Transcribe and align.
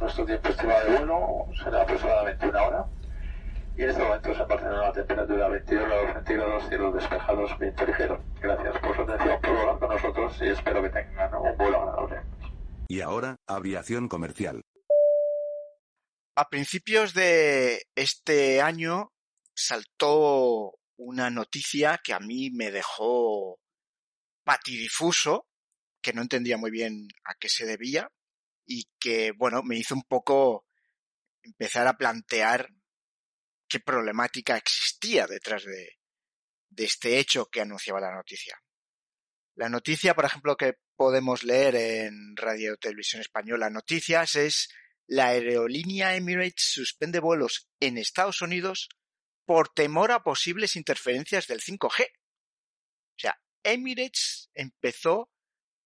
Nuestro 0.00 0.26
tiempo 0.26 0.48
estimado 0.48 0.84
de 0.84 0.98
vuelo 0.98 1.46
será 1.62 1.82
aproximadamente 1.82 2.48
una 2.48 2.62
hora. 2.62 2.86
Y 3.76 3.82
en 3.82 3.90
este 3.90 4.02
momento 4.02 4.34
se 4.34 4.42
Barcelona 4.44 4.82
la 4.82 4.92
temperatura 4.92 5.48
22 5.48 5.88
grados 5.88 6.12
centígrados, 6.14 6.68
cielos 6.68 6.94
despejados, 6.94 7.58
viento 7.58 7.86
ligero. 7.86 8.24
Gracias 8.40 8.78
por 8.78 8.96
su 8.96 9.02
atención, 9.02 9.40
por 9.42 9.50
volar 9.52 9.78
con 9.78 9.88
nosotros 9.90 10.38
y 10.40 10.48
espero 10.48 10.82
que 10.82 10.88
tengan 10.90 11.34
un 11.34 11.56
vuelo 11.58 11.82
agradable. 11.82 12.22
Y 12.88 13.00
ahora, 13.00 13.36
aviación 13.46 14.08
comercial. 14.08 14.62
A 16.36 16.48
principios 16.48 17.14
de 17.14 17.82
este 17.94 18.60
año 18.60 19.12
saltó 19.54 20.74
una 20.98 21.30
noticia 21.30 22.00
que 22.02 22.12
a 22.12 22.20
mí 22.20 22.50
me 22.50 22.70
dejó 22.70 23.58
patidifuso, 24.44 25.46
que 26.02 26.12
no 26.12 26.22
entendía 26.22 26.56
muy 26.56 26.70
bien 26.70 27.08
a 27.24 27.34
qué 27.34 27.48
se 27.48 27.66
debía, 27.66 28.08
y 28.66 28.88
que, 28.98 29.32
bueno, 29.32 29.62
me 29.62 29.76
hizo 29.76 29.94
un 29.94 30.02
poco 30.02 30.66
empezar 31.42 31.86
a 31.86 31.96
plantear 31.96 32.68
qué 33.68 33.80
problemática 33.80 34.56
existía 34.56 35.26
detrás 35.26 35.64
de, 35.64 35.88
este 36.76 37.18
hecho 37.18 37.46
que 37.46 37.62
anunciaba 37.62 38.00
la 38.00 38.14
noticia. 38.14 38.60
La 39.54 39.68
noticia, 39.70 40.14
por 40.14 40.26
ejemplo, 40.26 40.56
que 40.56 40.74
podemos 40.96 41.42
leer 41.42 41.74
en 41.76 42.36
Radio 42.36 42.76
Televisión 42.76 43.22
Española 43.22 43.70
Noticias 43.70 44.34
es 44.34 44.68
la 45.06 45.28
aerolínea 45.28 46.16
Emirates 46.16 46.72
suspende 46.72 47.20
vuelos 47.20 47.70
en 47.80 47.96
Estados 47.96 48.42
Unidos 48.42 48.88
por 49.46 49.68
temor 49.68 50.10
a 50.10 50.22
posibles 50.22 50.76
interferencias 50.76 51.46
del 51.46 51.60
5G. 51.60 52.08
O 52.08 53.18
sea, 53.18 53.40
Emirates 53.62 54.50
empezó 54.52 55.30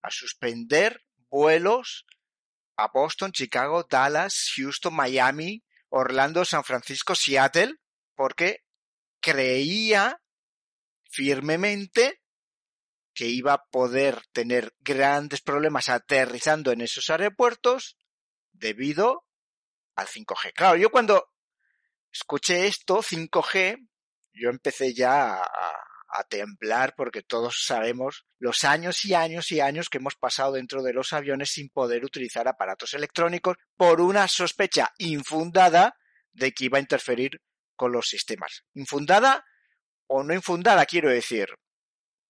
a 0.03 0.11
suspender 0.11 1.05
vuelos 1.29 2.07
a 2.83 2.89
Boston, 2.89 3.33
Chicago, 3.33 3.85
Dallas, 3.89 4.53
Houston, 4.57 4.95
Miami, 4.95 5.63
Orlando, 5.89 6.45
San 6.45 6.65
Francisco, 6.65 7.15
Seattle, 7.15 7.75
porque 8.15 8.61
creía 9.21 10.21
firmemente 11.11 12.21
que 13.13 13.27
iba 13.27 13.55
a 13.55 13.65
poder 13.71 14.23
tener 14.33 14.73
grandes 14.79 15.43
problemas 15.43 15.89
aterrizando 15.89 16.73
en 16.73 16.81
esos 16.81 17.11
aeropuertos 17.11 17.97
debido 18.53 19.27
al 19.95 20.07
5G. 20.07 20.53
Claro, 20.55 20.77
yo 20.77 20.91
cuando 20.91 21.29
escuché 22.11 22.67
esto, 22.67 23.03
5G, 23.03 23.89
yo 24.33 24.51
empecé 24.51 24.95
ya 24.95 25.43
a, 25.43 25.90
a 26.13 26.25
temblar 26.25 26.95
porque 26.97 27.23
todos 27.23 27.65
sabemos 27.65 28.27
los 28.39 28.65
años 28.65 29.05
y 29.05 29.15
años 29.15 29.53
y 29.53 29.61
años 29.61 29.89
que 29.89 29.99
hemos 29.99 30.17
pasado 30.17 30.53
dentro 30.53 30.83
de 30.83 30.93
los 30.93 31.13
aviones 31.13 31.51
sin 31.51 31.69
poder 31.69 32.05
utilizar 32.05 32.49
aparatos 32.49 32.95
electrónicos 32.95 33.57
por 33.77 34.01
una 34.01 34.27
sospecha 34.29 34.93
infundada 34.99 35.97
de 36.33 36.53
que 36.53 36.65
iba 36.65 36.79
a 36.79 36.81
interferir 36.83 37.41
con 37.77 37.93
los 37.93 38.09
sistemas. 38.09 38.65
Infundada 38.75 39.45
o 40.07 40.23
no 40.23 40.35
infundada, 40.35 40.85
quiero 40.87 41.09
decir. 41.11 41.49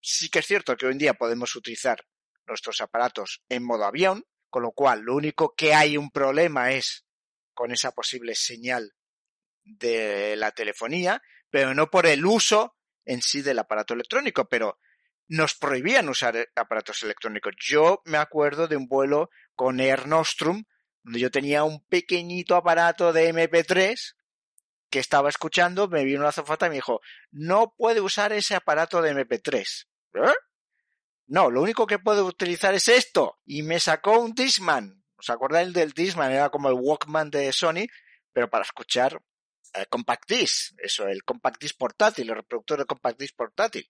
Sí 0.02 0.28
que 0.28 0.40
es 0.40 0.46
cierto 0.46 0.76
que 0.76 0.86
hoy 0.86 0.92
en 0.92 0.98
día 0.98 1.14
podemos 1.14 1.54
utilizar 1.56 2.04
nuestros 2.46 2.80
aparatos 2.80 3.42
en 3.48 3.64
modo 3.64 3.84
avión, 3.84 4.24
con 4.48 4.62
lo 4.62 4.72
cual 4.72 5.00
lo 5.00 5.14
único 5.14 5.54
que 5.54 5.74
hay 5.74 5.96
un 5.96 6.10
problema 6.10 6.72
es 6.72 7.04
con 7.54 7.72
esa 7.72 7.92
posible 7.92 8.34
señal 8.34 8.92
de 9.64 10.36
la 10.36 10.50
telefonía, 10.52 11.22
pero 11.50 11.74
no 11.74 11.90
por 11.90 12.06
el 12.06 12.24
uso 12.24 12.76
en 13.04 13.22
sí 13.22 13.42
del 13.42 13.58
aparato 13.58 13.94
electrónico, 13.94 14.48
pero 14.48 14.78
nos 15.28 15.54
prohibían 15.54 16.08
usar 16.08 16.48
aparatos 16.56 17.02
electrónicos. 17.02 17.54
Yo 17.60 18.02
me 18.04 18.18
acuerdo 18.18 18.66
de 18.66 18.76
un 18.76 18.88
vuelo 18.88 19.30
con 19.54 19.80
Air 19.80 20.06
Nostrum, 20.06 20.64
donde 21.02 21.20
yo 21.20 21.30
tenía 21.30 21.64
un 21.64 21.84
pequeñito 21.86 22.56
aparato 22.56 23.12
de 23.12 23.32
MP3 23.32 24.14
que 24.90 24.98
estaba 24.98 25.28
escuchando, 25.28 25.88
me 25.88 26.04
vino 26.04 26.20
una 26.20 26.30
azafata 26.30 26.66
y 26.66 26.70
me 26.70 26.74
dijo, 26.76 27.00
no 27.30 27.74
puede 27.76 28.00
usar 28.00 28.32
ese 28.32 28.56
aparato 28.56 29.00
de 29.00 29.14
MP3. 29.14 29.86
¿Eh? 30.14 30.32
No, 31.28 31.48
lo 31.48 31.62
único 31.62 31.86
que 31.86 32.00
puede 32.00 32.22
utilizar 32.22 32.74
es 32.74 32.88
esto. 32.88 33.38
Y 33.46 33.62
me 33.62 33.78
sacó 33.78 34.18
un 34.18 34.34
Disman. 34.34 35.04
¿Os 35.16 35.30
acordáis 35.30 35.72
del 35.72 35.92
Disman? 35.92 36.32
Era 36.32 36.50
como 36.50 36.68
el 36.68 36.74
Walkman 36.74 37.30
de 37.30 37.52
Sony, 37.52 37.86
pero 38.32 38.50
para 38.50 38.64
escuchar 38.64 39.22
eh, 39.74 39.86
compact 39.86 40.28
disc, 40.28 40.74
eso, 40.78 41.06
el 41.06 41.24
compact 41.24 41.60
disc 41.60 41.76
portátil, 41.76 42.28
el 42.28 42.36
reproductor 42.36 42.78
de 42.78 42.86
compact 42.86 43.18
disc 43.18 43.34
portátil. 43.36 43.88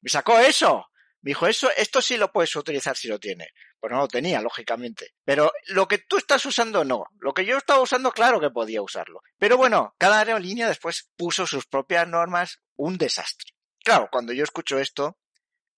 Me 0.00 0.10
sacó 0.10 0.38
eso. 0.38 0.86
Me 1.22 1.30
dijo, 1.30 1.46
eso, 1.46 1.70
esto 1.76 2.02
sí 2.02 2.16
lo 2.16 2.32
puedes 2.32 2.54
utilizar 2.56 2.96
si 2.96 3.06
lo 3.06 3.20
tiene. 3.20 3.50
Pues 3.78 3.92
no 3.92 3.98
lo 3.98 4.08
tenía, 4.08 4.40
lógicamente. 4.40 5.14
Pero 5.24 5.52
lo 5.68 5.86
que 5.86 5.98
tú 5.98 6.16
estás 6.16 6.44
usando, 6.46 6.84
no. 6.84 7.04
Lo 7.20 7.32
que 7.32 7.44
yo 7.44 7.56
estaba 7.56 7.80
usando, 7.80 8.10
claro 8.10 8.40
que 8.40 8.50
podía 8.50 8.82
usarlo. 8.82 9.22
Pero 9.38 9.56
bueno, 9.56 9.94
cada 9.98 10.18
aerolínea 10.18 10.66
después 10.66 11.10
puso 11.16 11.46
sus 11.46 11.66
propias 11.66 12.08
normas, 12.08 12.60
un 12.74 12.98
desastre. 12.98 13.52
Claro, 13.84 14.08
cuando 14.10 14.32
yo 14.32 14.42
escucho 14.42 14.80
esto, 14.80 15.16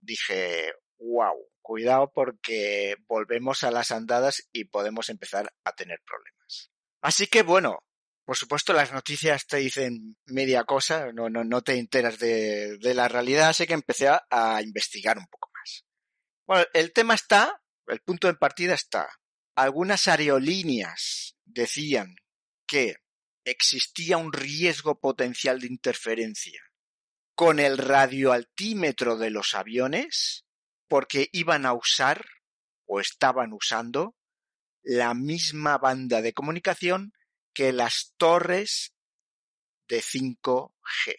dije, 0.01 0.73
wow, 0.99 1.37
cuidado 1.61 2.11
porque 2.13 2.97
volvemos 3.07 3.65
a 3.65 3.71
las 3.71 3.91
andadas 3.91 4.49
y 4.53 4.65
podemos 4.65 5.11
empezar 5.11 5.53
a 5.65 5.73
tener 5.73 6.01
problemas. 6.07 6.71
Así 7.03 7.27
que 7.27 7.43
bueno, 7.43 7.81
por 8.25 8.37
supuesto, 8.37 8.73
las 8.73 8.93
noticias 8.93 9.47
te 9.47 9.59
dicen 9.59 10.17
media 10.27 10.65
cosa, 10.65 11.13
no, 11.13 11.29
no, 11.29 11.45
no 11.45 11.63
te 11.63 11.79
enteras 11.79 12.19
de, 12.19 12.79
de 12.79 12.95
la 12.95 13.09
realidad, 13.09 13.51
así 13.51 13.67
que 13.67 13.75
empecé 13.75 14.09
a, 14.09 14.25
a 14.31 14.63
investigar 14.63 15.19
un 15.19 15.27
poco 15.27 15.51
más. 15.53 15.85
Bueno, 16.47 16.65
el 16.73 16.93
tema 16.93 17.15
está, 17.15 17.63
el 17.87 18.01
punto 18.01 18.27
de 18.27 18.35
partida 18.35 18.75
está. 18.75 19.09
Algunas 19.57 20.09
aerolíneas 20.09 21.37
decían 21.45 22.17
que 22.67 22.97
existía 23.45 24.17
un 24.17 24.33
riesgo 24.33 24.99
potencial 24.99 25.61
de 25.61 25.67
interferencia 25.67 26.61
con 27.35 27.59
el 27.59 27.79
radioaltímetro 27.79 29.17
de 29.17 29.31
los 29.31 29.55
aviones 29.55 30.45
porque 30.89 31.29
iban 31.33 31.67
a 31.67 31.75
usar 31.75 32.25
o 32.87 33.01
estaban 33.01 33.53
usando 33.53 34.15
la 34.83 35.15
misma 35.15 35.79
banda 35.79 36.23
de 36.23 36.33
comunicación 36.33 37.13
que 37.55 37.73
las 37.73 38.15
torres 38.17 38.95
de 39.89 40.03
5G. 40.03 41.15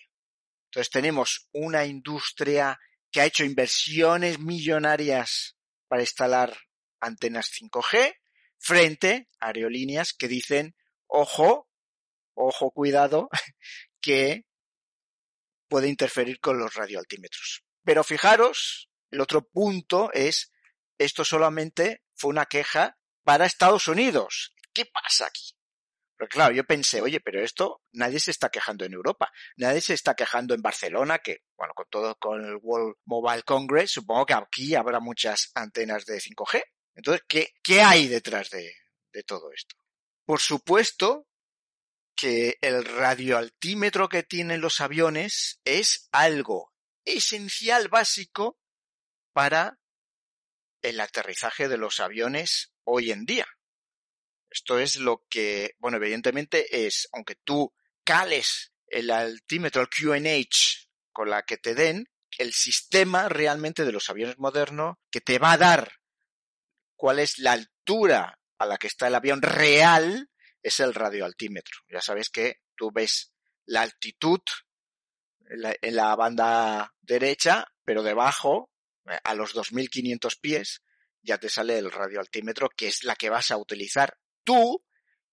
Entonces 0.66 0.92
tenemos 0.92 1.48
una 1.54 1.86
industria 1.86 2.80
que 3.12 3.22
ha 3.22 3.26
hecho 3.26 3.46
inversiones 3.46 4.40
millonarias 4.40 5.56
para 5.88 6.02
instalar 6.02 6.56
antenas 7.00 7.50
5G 7.52 8.16
frente 8.58 9.30
a 9.40 9.48
aerolíneas 9.48 10.14
que 10.14 10.28
dicen, 10.28 10.76
ojo, 11.08 11.70
ojo, 12.34 12.72
cuidado, 12.72 13.30
que 14.02 14.46
puede 15.70 15.88
interferir 15.88 16.40
con 16.40 16.60
los 16.60 16.74
radioaltímetros. 16.74 17.64
Pero 17.84 18.04
fijaros, 18.04 18.90
el 19.12 19.22
otro 19.22 19.48
punto 19.48 20.12
es, 20.12 20.52
esto 20.98 21.24
solamente 21.24 22.04
fue 22.16 22.32
una 22.32 22.46
queja 22.46 22.98
para 23.24 23.46
Estados 23.46 23.88
Unidos. 23.88 24.54
¿Qué 24.74 24.86
pasa 24.86 25.28
aquí? 25.28 25.56
Pero 26.18 26.30
claro, 26.30 26.56
yo 26.56 26.64
pensé, 26.64 27.02
oye, 27.02 27.20
pero 27.20 27.44
esto 27.44 27.82
nadie 27.92 28.20
se 28.20 28.32
está 28.32 28.50
quejando 28.50 28.86
en 28.86 28.94
Europa, 28.94 29.32
nadie 29.58 29.82
se 29.82 29.94
está 29.94 30.16
quejando 30.16 30.54
en 30.54 30.62
Barcelona, 30.62 31.20
que, 31.20 31.44
bueno, 31.58 31.74
con 31.74 31.88
todo 31.90 32.16
con 32.16 32.46
el 32.46 32.58
World 32.62 32.96
Mobile 33.06 33.44
Congress, 33.44 33.92
supongo 33.92 34.26
que 34.26 34.34
aquí 34.34 34.76
habrá 34.76 35.00
muchas 35.00 35.52
antenas 35.56 36.06
de 36.06 36.20
5G. 36.20 36.64
Entonces, 36.96 37.24
¿qué, 37.28 37.50
qué 37.62 37.82
hay 37.82 38.08
detrás 38.08 38.50
de, 38.50 38.74
de 39.12 39.24
todo 39.24 39.52
esto? 39.52 39.76
Por 40.26 40.40
supuesto 40.40 41.28
que 42.16 42.58
el 42.62 42.86
radioaltímetro 42.86 44.08
que 44.08 44.24
tienen 44.24 44.62
los 44.62 44.80
aviones 44.80 45.60
es 45.66 46.08
algo 46.12 46.72
esencial, 47.04 47.90
básico, 47.90 48.58
para 49.34 49.80
el 50.82 51.00
aterrizaje 51.00 51.68
de 51.68 51.78
los 51.78 52.00
aviones 52.00 52.74
hoy 52.86 53.12
en 53.12 53.26
día. 53.26 53.46
Esto 54.56 54.80
es 54.80 54.96
lo 54.96 55.26
que, 55.30 55.76
bueno, 55.80 55.98
evidentemente 55.98 56.88
es, 56.88 57.10
aunque 57.12 57.36
tú 57.36 57.74
cales 58.06 58.72
el 58.88 59.12
altímetro, 59.12 59.82
el 59.82 59.90
QNH, 59.90 60.88
con 61.12 61.30
la 61.30 61.44
que 61.44 61.58
te 61.58 61.76
den, 61.76 62.10
el 62.38 62.54
sistema 62.54 63.28
realmente 63.28 63.84
de 63.84 63.92
los 63.92 64.10
aviones 64.10 64.38
modernos 64.38 64.96
que 65.12 65.20
te 65.20 65.40
va 65.40 65.52
a 65.52 65.58
dar 65.58 65.92
cuál 66.96 67.20
es 67.20 67.38
la 67.38 67.52
altura 67.52 68.40
a 68.58 68.66
la 68.66 68.78
que 68.78 68.88
está 68.88 69.10
el 69.10 69.16
avión 69.16 69.42
real 69.42 70.30
es 70.64 70.80
el 70.80 70.94
radioaltímetro. 70.94 71.82
Ya 71.90 72.00
sabes 72.00 72.30
que 72.30 72.62
tú 72.78 72.92
ves 72.94 73.34
la 73.66 73.82
altitud 73.82 74.40
en 75.50 75.62
la, 75.64 75.76
en 75.82 75.96
la 75.98 76.16
banda 76.16 76.94
derecha, 77.02 77.68
pero 77.84 78.04
debajo, 78.04 78.72
eh, 79.10 79.20
a 79.22 79.34
los 79.34 79.52
2500 79.52 80.38
pies, 80.38 80.82
ya 81.22 81.38
te 81.40 81.50
sale 81.50 81.78
el 81.78 81.92
radioaltímetro, 81.92 82.70
que 82.70 82.88
es 82.88 83.04
la 83.04 83.18
que 83.18 83.30
vas 83.30 83.52
a 83.52 83.58
utilizar 83.58 84.18
tú 84.46 84.82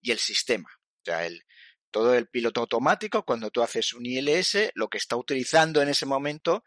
y 0.01 0.11
el 0.11 0.19
sistema. 0.19 0.69
O 0.69 1.05
sea, 1.05 1.25
el, 1.25 1.43
todo 1.91 2.13
el 2.15 2.27
piloto 2.27 2.61
automático, 2.61 3.23
cuando 3.23 3.51
tú 3.51 3.61
haces 3.61 3.93
un 3.93 4.05
ILS, 4.05 4.71
lo 4.73 4.89
que 4.89 4.97
está 4.97 5.15
utilizando 5.15 5.81
en 5.81 5.89
ese 5.89 6.05
momento 6.05 6.63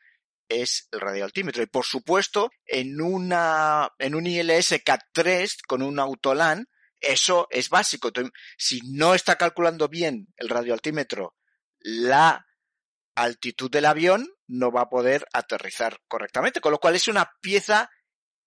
es 0.49 0.89
el 0.93 1.01
radioaltímetro. 1.01 1.63
Y 1.63 1.67
por 1.67 1.85
supuesto, 1.85 2.51
en 2.65 3.01
una, 3.01 3.91
en 3.99 4.15
un 4.15 4.27
ILS 4.27 4.73
CAT3 4.85 5.59
con 5.67 5.83
un 5.83 5.99
autolan, 5.99 6.69
eso 7.01 7.49
es 7.51 7.69
básico. 7.69 8.11
Si 8.57 8.81
no 8.85 9.15
está 9.15 9.37
calculando 9.37 9.89
bien 9.89 10.29
el 10.37 10.49
radioaltímetro 10.49 11.35
la 11.81 12.47
altitud 13.15 13.71
del 13.71 13.87
avión, 13.87 14.29
no 14.47 14.71
va 14.71 14.83
a 14.83 14.89
poder 14.89 15.27
aterrizar 15.33 16.01
correctamente, 16.09 16.61
con 16.61 16.73
lo 16.73 16.79
cual 16.79 16.95
es 16.95 17.09
una 17.09 17.31
pieza 17.41 17.91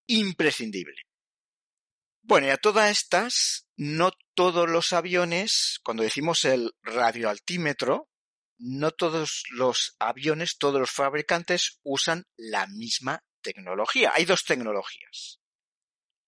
imprescindible. 0.07 0.95
Bueno, 2.29 2.45
y 2.45 2.51
a 2.51 2.57
todas 2.57 2.91
estas, 2.91 3.65
no 3.75 4.11
todos 4.35 4.69
los 4.69 4.93
aviones, 4.93 5.79
cuando 5.83 6.03
decimos 6.03 6.45
el 6.45 6.75
radioaltímetro, 6.83 8.07
no 8.59 8.91
todos 8.91 9.45
los 9.49 9.95
aviones, 9.97 10.59
todos 10.59 10.79
los 10.79 10.91
fabricantes 10.91 11.79
usan 11.81 12.27
la 12.37 12.67
misma 12.67 13.25
tecnología. 13.41 14.11
Hay 14.13 14.25
dos 14.25 14.45
tecnologías. 14.45 15.39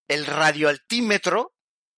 El 0.07 0.25
radioaltímetro 0.25 1.53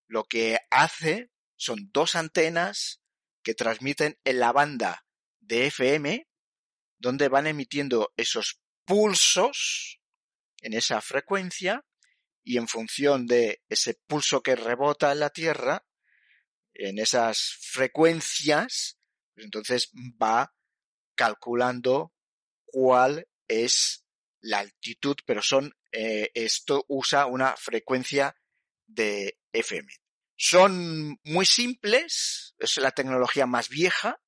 lo 0.09 0.25
que 0.25 0.59
hace 0.69 1.31
son 1.55 1.89
dos 1.93 2.15
antenas 2.15 2.99
que 3.41 3.53
transmiten 3.53 4.19
en 4.25 4.41
la 4.41 4.51
banda 4.51 5.05
de 5.39 5.67
FM, 5.67 6.27
donde 6.97 7.29
van 7.29 7.47
emitiendo 7.47 8.11
esos 8.17 8.59
pulsos 8.83 10.01
en 10.59 10.73
esa 10.73 10.99
frecuencia 10.99 11.85
y 12.43 12.57
en 12.57 12.67
función 12.67 13.25
de 13.25 13.63
ese 13.69 13.95
pulso 14.07 14.41
que 14.41 14.55
rebota 14.55 15.11
en 15.11 15.19
la 15.19 15.29
Tierra, 15.29 15.85
en 16.73 16.99
esas 16.99 17.57
frecuencias, 17.61 18.99
pues 19.33 19.45
entonces 19.45 19.91
va 20.21 20.53
calculando 21.15 22.13
cuál 22.65 23.27
es 23.47 24.05
la 24.41 24.59
altitud, 24.59 25.15
pero 25.25 25.41
son 25.41 25.73
eh, 25.91 26.31
esto 26.33 26.85
usa 26.87 27.27
una 27.27 27.55
frecuencia 27.55 28.35
de 28.85 29.39
FM. 29.51 29.87
Son 30.35 31.19
muy 31.23 31.45
simples, 31.45 32.55
es 32.57 32.77
la 32.77 32.91
tecnología 32.91 33.45
más 33.45 33.69
vieja, 33.69 34.19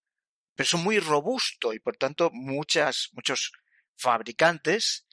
pero 0.55 0.69
son 0.69 0.83
muy 0.83 0.99
robusto 0.99 1.73
y 1.73 1.79
por 1.79 1.97
tanto 1.97 2.29
muchas, 2.31 3.09
muchos 3.13 3.51
fabricantes 3.97 5.05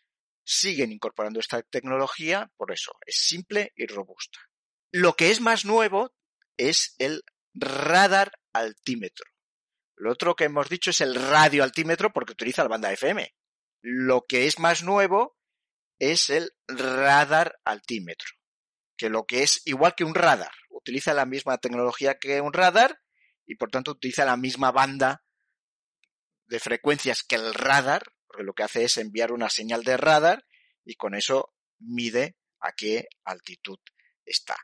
siguen 0.44 0.93
incorporando 0.93 1.41
esta 1.41 1.62
tecnología 1.62 2.50
por 2.56 2.73
eso, 2.73 2.93
es 3.06 3.17
simple 3.17 3.73
y 3.77 3.87
robusta. 3.87 4.39
Lo 4.91 5.15
que 5.15 5.31
es 5.31 5.41
más 5.41 5.65
nuevo 5.65 6.15
es 6.56 6.94
el 6.99 7.23
radar 7.55 8.33
altímetro. 8.53 9.27
Lo 9.97 10.11
otro 10.11 10.35
que 10.35 10.44
hemos 10.44 10.69
dicho 10.69 10.91
es 10.91 11.00
el 11.00 11.15
radio 11.15 11.62
altímetro 11.62 12.12
porque 12.12 12.33
utiliza 12.33 12.62
la 12.62 12.69
banda 12.69 12.93
FM. 12.93 13.35
Lo 13.83 14.25
que 14.27 14.47
es 14.47 14.59
más 14.59 14.83
nuevo 14.83 15.37
es 15.99 16.31
el 16.31 16.53
radar 16.67 17.61
altímetro, 17.65 18.29
que 18.97 19.09
lo 19.09 19.25
que 19.25 19.43
es 19.43 19.62
igual 19.65 19.95
que 19.97 20.05
un 20.05 20.15
radar, 20.15 20.53
utiliza 20.71 21.15
la 21.15 21.27
misma 21.27 21.59
tecnología 21.59 22.19
que 22.19 22.41
un 22.41 22.53
radar 22.53 23.00
y 23.47 23.55
por 23.55 23.71
tanto 23.71 23.93
utiliza 23.93 24.25
la 24.25 24.37
misma 24.37 24.73
banda 24.73 25.25
de 26.47 26.59
frecuencias 26.59 27.23
que 27.23 27.37
el 27.37 27.55
radar, 27.55 28.03
porque 28.32 28.44
lo 28.44 28.55
que 28.55 28.62
hace 28.62 28.84
es 28.84 28.96
enviar 28.96 29.32
una 29.32 29.50
señal 29.50 29.84
de 29.84 29.96
radar 29.96 30.44
y 30.84 30.94
con 30.94 31.14
eso 31.14 31.55
mide 31.79 32.37
a 32.61 32.73
qué 32.73 33.06
altitud 33.25 33.79
está. 34.25 34.56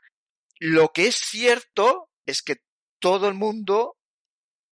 Lo 0.57 0.89
que 0.89 1.07
es 1.07 1.15
cierto 1.15 2.09
es 2.25 2.41
que 2.41 2.57
todo 2.99 3.27
el 3.27 3.35
mundo 3.35 3.97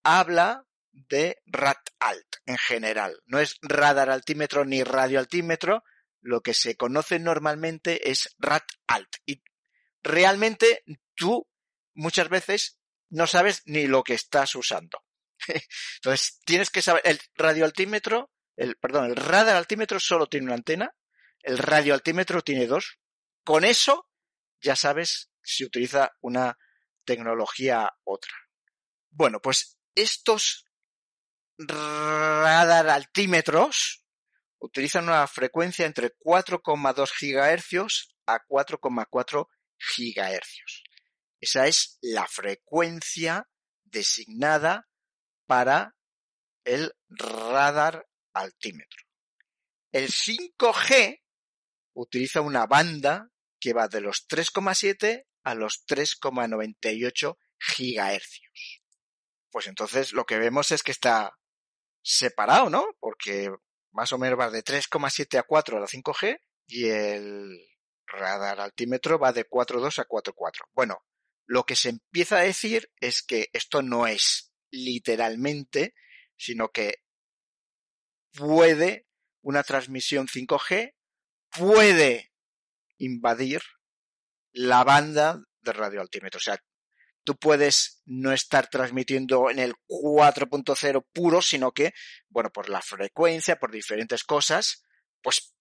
habla 0.04 0.66
de 0.92 1.38
RAT-ALT 1.46 2.28
en 2.46 2.58
general. 2.58 3.22
No 3.26 3.40
es 3.40 3.58
radar 3.62 4.10
altímetro 4.10 4.66
ni 4.66 4.84
radio 4.84 5.20
altímetro. 5.20 5.84
Lo 6.22 6.42
que 6.42 6.54
se 6.54 6.76
conoce 6.76 7.20
normalmente 7.20 8.10
es 8.10 8.36
RAT-ALT. 8.40 9.18
Y 9.26 9.44
realmente 10.02 10.84
tú 11.16 11.48
muchas 11.94 12.30
veces 12.30 12.80
no 13.10 13.28
sabes 13.28 13.62
ni 13.66 13.88
lo 13.88 14.04
que 14.04 14.14
estás 14.14 14.56
usando. 14.56 15.04
Entonces 15.98 16.40
tienes 16.46 16.70
que 16.70 16.82
saber, 16.82 17.02
el 17.06 17.20
radioaltímetro, 17.36 18.32
el, 18.58 18.76
perdón, 18.76 19.06
el 19.06 19.16
radar 19.16 19.56
altímetro 19.56 20.00
solo 20.00 20.28
tiene 20.28 20.48
una 20.48 20.56
antena, 20.56 20.94
el 21.42 21.58
radioaltímetro 21.58 22.42
tiene 22.42 22.68
dos. 22.68 23.00
Con 23.44 23.64
eso 23.64 24.10
ya 24.60 24.76
sabes 24.76 25.30
si 25.42 25.64
utiliza 25.64 26.12
una 26.22 26.58
tecnología 27.06 27.96
otra. 28.04 28.34
Bueno, 29.10 29.40
pues 29.40 29.78
estos 29.96 30.66
radar 31.58 32.90
altímetros 32.90 34.04
utilizan 34.60 35.06
una 35.06 35.26
frecuencia 35.28 35.86
entre 35.86 36.16
4,2 36.18 37.12
GHz 37.20 38.16
a 38.26 38.40
4,4 38.46 39.48
GHz. 39.78 40.84
Esa 41.40 41.68
es 41.68 42.00
la 42.02 42.28
frecuencia 42.28 43.48
designada 43.84 44.88
para 45.46 45.96
el 46.66 46.94
radar 47.08 48.08
altímetro. 48.40 49.04
El 49.92 50.10
5G 50.10 51.22
utiliza 51.94 52.42
una 52.42 52.66
banda 52.66 53.32
que 53.60 53.74
va 53.74 53.88
de 53.88 54.02
los 54.02 54.28
3,7 54.28 55.26
a 55.44 55.56
los 55.56 55.86
3,98 55.88 57.38
gigahercios. 57.60 58.82
Pues 59.50 59.68
entonces 59.68 60.14
lo 60.14 60.26
que 60.26 60.38
vemos 60.38 60.72
es 60.72 60.84
que 60.84 60.92
está 60.92 61.38
separado, 62.04 62.70
¿no? 62.70 62.86
Porque 63.00 63.50
más 63.92 64.12
o 64.14 64.18
menos 64.18 64.40
va 64.40 64.50
de 64.50 64.64
3,7 64.64 65.40
a 65.40 65.44
4 65.44 65.78
a 65.78 65.80
la 65.80 65.88
5G 65.88 66.40
y 66.68 66.90
el 66.90 67.60
radar 68.06 68.60
altímetro 68.60 69.20
va 69.20 69.34
de 69.34 69.50
4,2 69.50 70.00
a 70.00 70.08
4,4. 70.08 70.70
Bueno, 70.74 71.04
lo 71.46 71.64
que 71.64 71.76
se 71.76 71.90
empieza 71.90 72.38
a 72.38 72.44
decir 72.44 72.92
es 73.00 73.24
que 73.24 73.50
esto 73.54 73.82
no 73.82 74.06
es 74.06 74.54
literalmente, 74.70 75.96
sino 76.36 76.70
que 76.70 77.04
puede 78.38 79.08
una 79.42 79.64
transmisión 79.64 80.28
5G, 80.28 80.94
puede 81.50 82.32
invadir 82.98 83.62
la 84.52 84.84
banda 84.84 85.42
de 85.62 85.74
radioaltímetro. 85.74 86.38
O 86.38 86.42
sea, 86.42 86.58
tú 87.24 87.38
puedes 87.38 88.02
no 88.06 88.32
estar 88.32 88.70
transmitiendo 88.70 89.50
en 89.50 89.60
el 89.60 89.74
4.0 89.88 91.06
puro, 91.14 91.42
sino 91.42 91.72
que, 91.72 91.94
bueno, 92.30 92.52
por 92.52 92.70
la 92.70 92.82
frecuencia, 92.82 93.58
por 93.58 93.72
diferentes 93.72 94.24
cosas, 94.24 94.84
pues 95.22 95.54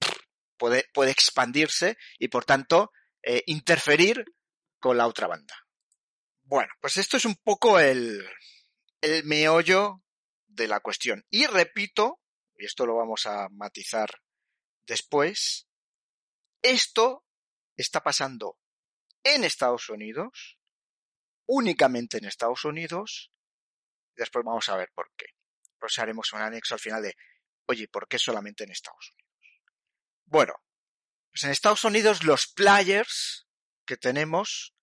puede, 0.57 0.85
puede 0.93 1.11
expandirse 1.11 1.97
y 2.19 2.29
por 2.29 2.45
tanto 2.45 2.93
eh, 3.23 3.43
interferir 3.47 4.25
con 4.79 4.97
la 4.97 5.07
otra 5.07 5.27
banda. 5.27 5.55
Bueno, 6.43 6.73
pues 6.81 6.97
esto 6.97 7.17
es 7.17 7.25
un 7.25 7.37
poco 7.37 7.81
el, 7.81 8.25
el 9.01 9.25
meollo 9.25 10.03
de 10.47 10.69
la 10.69 10.81
cuestión. 10.81 11.25
Y 11.31 11.47
repito, 11.47 12.21
y 12.57 12.65
esto 12.65 12.87
lo 12.87 12.97
vamos 12.97 13.27
a 13.27 13.49
matizar 13.51 14.09
después, 14.87 15.69
esto 16.63 17.25
está 17.77 18.03
pasando 18.03 18.59
en 19.23 19.45
Estados 19.45 19.89
Unidos, 19.89 20.59
únicamente 21.47 22.19
en 22.19 22.25
Estados 22.25 22.65
Unidos, 22.65 23.33
después 24.15 24.45
vamos 24.45 24.69
a 24.69 24.77
ver 24.77 24.91
por 24.95 25.13
qué. 25.17 25.27
Pues 25.79 25.99
haremos 25.99 26.33
un 26.33 26.41
anexo 26.41 26.75
al 26.75 26.81
final 26.81 27.03
de, 27.03 27.15
oye, 27.67 27.89
¿por 27.89 28.09
qué 28.09 28.19
solamente 28.19 28.65
en 28.65 28.71
Estados 28.71 29.13
Unidos? 29.13 29.27
Bueno, 30.25 30.55
pues 31.31 31.45
en 31.45 31.51
Estados 31.51 31.85
Unidos 31.85 32.25
los 32.25 32.47
players 32.47 33.47
que 33.85 33.97
tenemos 33.97 34.75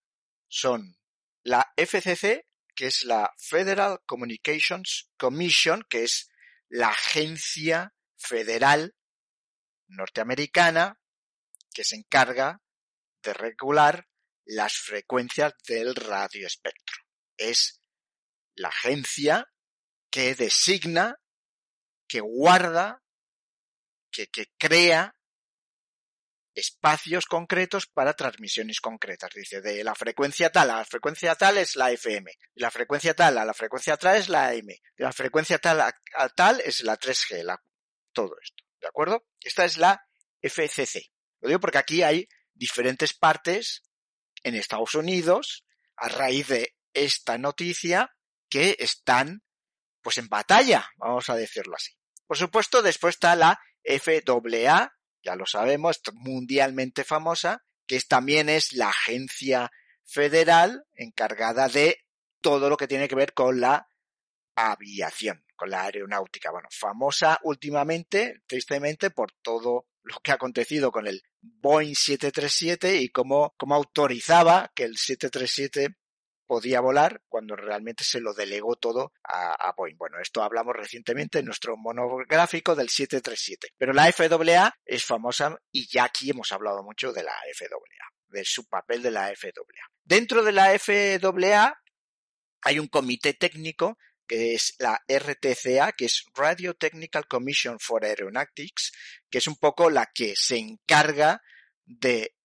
son 0.47 0.97
la 1.43 1.73
FCC, 1.75 2.47
que 2.75 2.87
es 2.87 3.03
la 3.03 3.33
Federal 3.37 3.99
Communications 4.05 5.11
Commission, 5.17 5.83
que 5.89 6.03
es 6.03 6.29
la 6.73 6.89
agencia 6.89 7.93
federal 8.17 8.95
norteamericana 9.85 10.99
que 11.71 11.83
se 11.83 11.97
encarga 11.97 12.61
de 13.21 13.33
regular 13.33 14.07
las 14.43 14.73
frecuencias 14.77 15.53
del 15.67 15.93
radioespectro. 15.93 16.97
Es 17.37 17.79
la 18.55 18.69
agencia 18.69 19.45
que 20.09 20.33
designa, 20.33 21.15
que 22.07 22.21
guarda, 22.21 23.03
que, 24.09 24.25
que 24.27 24.47
crea 24.57 25.15
espacios 26.55 27.25
concretos 27.25 27.87
para 27.87 28.13
transmisiones 28.13 28.79
concretas. 28.79 29.31
Dice, 29.33 29.61
de 29.61 29.83
la 29.83 29.95
frecuencia 29.95 30.51
tal 30.51 30.69
a 30.71 30.77
la 30.77 30.85
frecuencia 30.85 31.35
tal 31.35 31.57
es 31.57 31.75
la 31.75 31.91
FM, 31.91 32.31
de 32.31 32.61
la 32.61 32.71
frecuencia 32.71 33.13
tal 33.13 33.37
a 33.37 33.45
la 33.45 33.53
frecuencia 33.53 33.97
tal 33.97 34.17
es 34.17 34.29
la 34.29 34.49
AM, 34.49 34.67
de 34.67 34.81
la 34.97 35.11
frecuencia 35.11 35.57
tal 35.57 35.81
a, 35.81 35.93
tal 36.35 36.61
es 36.61 36.83
la 36.83 36.97
3G, 36.97 37.43
la, 37.43 37.61
todo 38.11 38.35
esto. 38.41 38.63
¿De 38.79 38.87
acuerdo? 38.87 39.25
Esta 39.41 39.65
es 39.65 39.77
la 39.77 40.05
FCC. 40.41 41.11
Lo 41.41 41.49
digo 41.49 41.59
porque 41.59 41.77
aquí 41.77 42.03
hay 42.03 42.27
diferentes 42.53 43.13
partes 43.13 43.83
en 44.43 44.55
Estados 44.55 44.95
Unidos 44.95 45.65
a 45.95 46.09
raíz 46.09 46.47
de 46.47 46.75
esta 46.93 47.37
noticia 47.37 48.13
que 48.49 48.75
están 48.79 49.43
pues 50.01 50.17
en 50.17 50.27
batalla, 50.27 50.85
vamos 50.97 51.29
a 51.29 51.35
decirlo 51.35 51.75
así. 51.75 51.93
Por 52.27 52.37
supuesto, 52.37 52.81
después 52.81 53.15
está 53.15 53.35
la 53.35 53.59
FAA, 53.83 54.93
ya 55.23 55.35
lo 55.35 55.45
sabemos, 55.45 56.01
mundialmente 56.13 57.03
famosa, 57.03 57.63
que 57.87 57.99
también 58.01 58.49
es 58.49 58.73
la 58.73 58.89
agencia 58.89 59.71
federal 60.03 60.85
encargada 60.95 61.67
de 61.69 61.99
todo 62.41 62.69
lo 62.69 62.77
que 62.77 62.87
tiene 62.87 63.07
que 63.07 63.15
ver 63.15 63.33
con 63.33 63.59
la 63.59 63.87
aviación, 64.55 65.43
con 65.55 65.69
la 65.69 65.83
aeronáutica. 65.83 66.51
Bueno, 66.51 66.67
famosa 66.71 67.39
últimamente, 67.43 68.41
tristemente, 68.45 69.09
por 69.11 69.31
todo 69.41 69.87
lo 70.03 70.19
que 70.19 70.31
ha 70.31 70.35
acontecido 70.35 70.91
con 70.91 71.07
el 71.07 71.23
Boeing 71.41 71.95
737 71.95 72.97
y 72.97 73.09
cómo, 73.09 73.55
cómo 73.57 73.75
autorizaba 73.75 74.71
que 74.75 74.83
el 74.83 74.97
737 74.97 75.95
podía 76.53 76.81
volar 76.81 77.19
cuando 77.27 77.55
realmente 77.55 78.03
se 78.03 78.19
lo 78.19 78.31
delegó 78.31 78.75
todo 78.75 79.11
a, 79.23 79.73
Boeing. 79.75 79.97
Bueno, 79.97 80.19
esto 80.21 80.43
hablamos 80.43 80.75
recientemente 80.75 81.39
en 81.39 81.45
nuestro 81.45 81.75
monográfico 81.75 82.75
del 82.75 82.89
737. 82.89 83.69
Pero 83.75 83.91
la 83.91 84.11
FAA 84.11 84.71
es 84.85 85.03
famosa 85.03 85.57
y 85.71 85.87
ya 85.91 86.03
aquí 86.03 86.29
hemos 86.29 86.51
hablado 86.51 86.83
mucho 86.83 87.11
de 87.11 87.23
la 87.23 87.33
FAA, 87.57 87.69
de 88.27 88.45
su 88.45 88.69
papel 88.69 89.01
de 89.01 89.09
la 89.09 89.33
FAA. 89.35 89.63
Dentro 90.03 90.43
de 90.43 90.51
la 90.51 90.77
FAA 90.77 91.73
hay 92.61 92.77
un 92.77 92.87
comité 92.87 93.33
técnico 93.33 93.97
que 94.27 94.53
es 94.53 94.75
la 94.77 95.01
RTCA, 95.07 95.93
que 95.93 96.05
es 96.05 96.23
Radio 96.35 96.75
Technical 96.75 97.27
Commission 97.27 97.79
for 97.79 98.05
Aeronautics, 98.05 98.91
que 99.27 99.39
es 99.39 99.47
un 99.47 99.55
poco 99.55 99.89
la 99.89 100.05
que 100.13 100.35
se 100.35 100.57
encarga 100.57 101.41
de, 101.83 102.35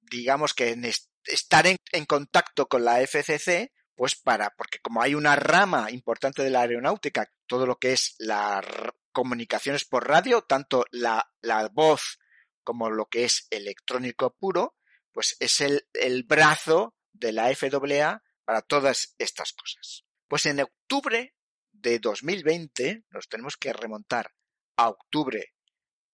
digamos 0.00 0.54
que 0.54 0.70
en 0.70 0.86
estar 1.26 1.66
en, 1.66 2.06
contacto 2.06 2.66
con 2.66 2.84
la 2.84 3.00
FCC, 3.06 3.72
pues 3.94 4.16
para, 4.16 4.50
porque 4.56 4.78
como 4.80 5.02
hay 5.02 5.14
una 5.14 5.36
rama 5.36 5.90
importante 5.90 6.42
de 6.42 6.50
la 6.50 6.62
aeronáutica, 6.62 7.30
todo 7.46 7.66
lo 7.66 7.78
que 7.78 7.92
es 7.92 8.14
las 8.18 8.64
comunicaciones 9.12 9.84
por 9.84 10.08
radio, 10.08 10.42
tanto 10.42 10.84
la, 10.90 11.30
la 11.40 11.68
voz 11.68 12.18
como 12.64 12.90
lo 12.90 13.06
que 13.06 13.24
es 13.24 13.46
electrónico 13.50 14.34
puro, 14.38 14.76
pues 15.12 15.36
es 15.40 15.60
el, 15.60 15.86
el 15.92 16.24
brazo 16.24 16.94
de 17.12 17.32
la 17.32 17.54
FAA 17.54 18.22
para 18.44 18.62
todas 18.62 19.14
estas 19.18 19.52
cosas. 19.52 20.04
Pues 20.28 20.46
en 20.46 20.60
octubre 20.60 21.34
de 21.70 21.98
2020, 21.98 23.04
nos 23.10 23.28
tenemos 23.28 23.56
que 23.56 23.72
remontar 23.72 24.32
a 24.76 24.88
octubre 24.88 25.52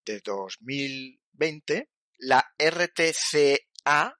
de 0.04 0.20
2020, 0.20 1.88
la 2.18 2.44
RTCA 2.58 4.18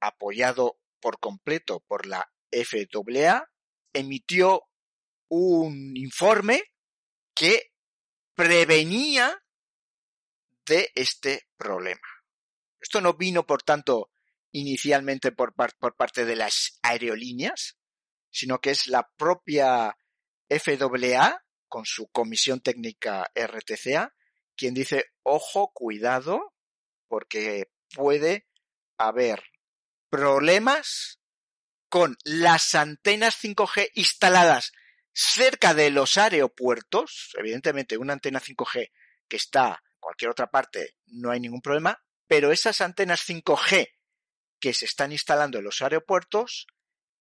apoyado 0.00 0.78
por 1.00 1.18
completo 1.20 1.80
por 1.86 2.06
la 2.06 2.30
FAA, 2.50 3.44
emitió 3.92 4.62
un 5.28 5.96
informe 5.96 6.62
que 7.34 7.72
prevenía 8.34 9.42
de 10.66 10.90
este 10.94 11.48
problema. 11.56 12.06
Esto 12.80 13.00
no 13.00 13.14
vino, 13.14 13.46
por 13.46 13.62
tanto, 13.62 14.10
inicialmente 14.52 15.32
por, 15.32 15.54
por, 15.54 15.96
parte 15.96 16.24
de 16.24 16.36
las 16.36 16.78
aerolíneas, 16.82 17.78
sino 18.30 18.60
que 18.60 18.70
es 18.70 18.86
la 18.86 19.08
propia 19.16 19.96
FAA, 20.48 21.44
con 21.68 21.84
su 21.84 22.08
comisión 22.08 22.60
técnica 22.60 23.30
RTCA, 23.34 24.14
quien 24.56 24.74
dice, 24.74 25.06
ojo, 25.22 25.70
cuidado, 25.72 26.54
porque 27.08 27.70
puede 27.94 28.46
haber 28.96 29.42
problemas 30.10 31.20
con 31.88 32.16
las 32.24 32.74
antenas 32.74 33.36
5G 33.42 33.90
instaladas 33.94 34.72
cerca 35.12 35.74
de 35.74 35.90
los 35.90 36.16
aeropuertos. 36.16 37.34
Evidentemente, 37.36 37.96
una 37.96 38.12
antena 38.12 38.40
5G 38.40 38.90
que 39.28 39.36
está 39.36 39.82
en 39.84 40.00
cualquier 40.00 40.30
otra 40.30 40.50
parte 40.50 40.96
no 41.06 41.30
hay 41.30 41.40
ningún 41.40 41.62
problema, 41.62 42.02
pero 42.26 42.52
esas 42.52 42.80
antenas 42.80 43.26
5G 43.26 43.88
que 44.60 44.74
se 44.74 44.84
están 44.84 45.12
instalando 45.12 45.58
en 45.58 45.64
los 45.64 45.82
aeropuertos, 45.82 46.66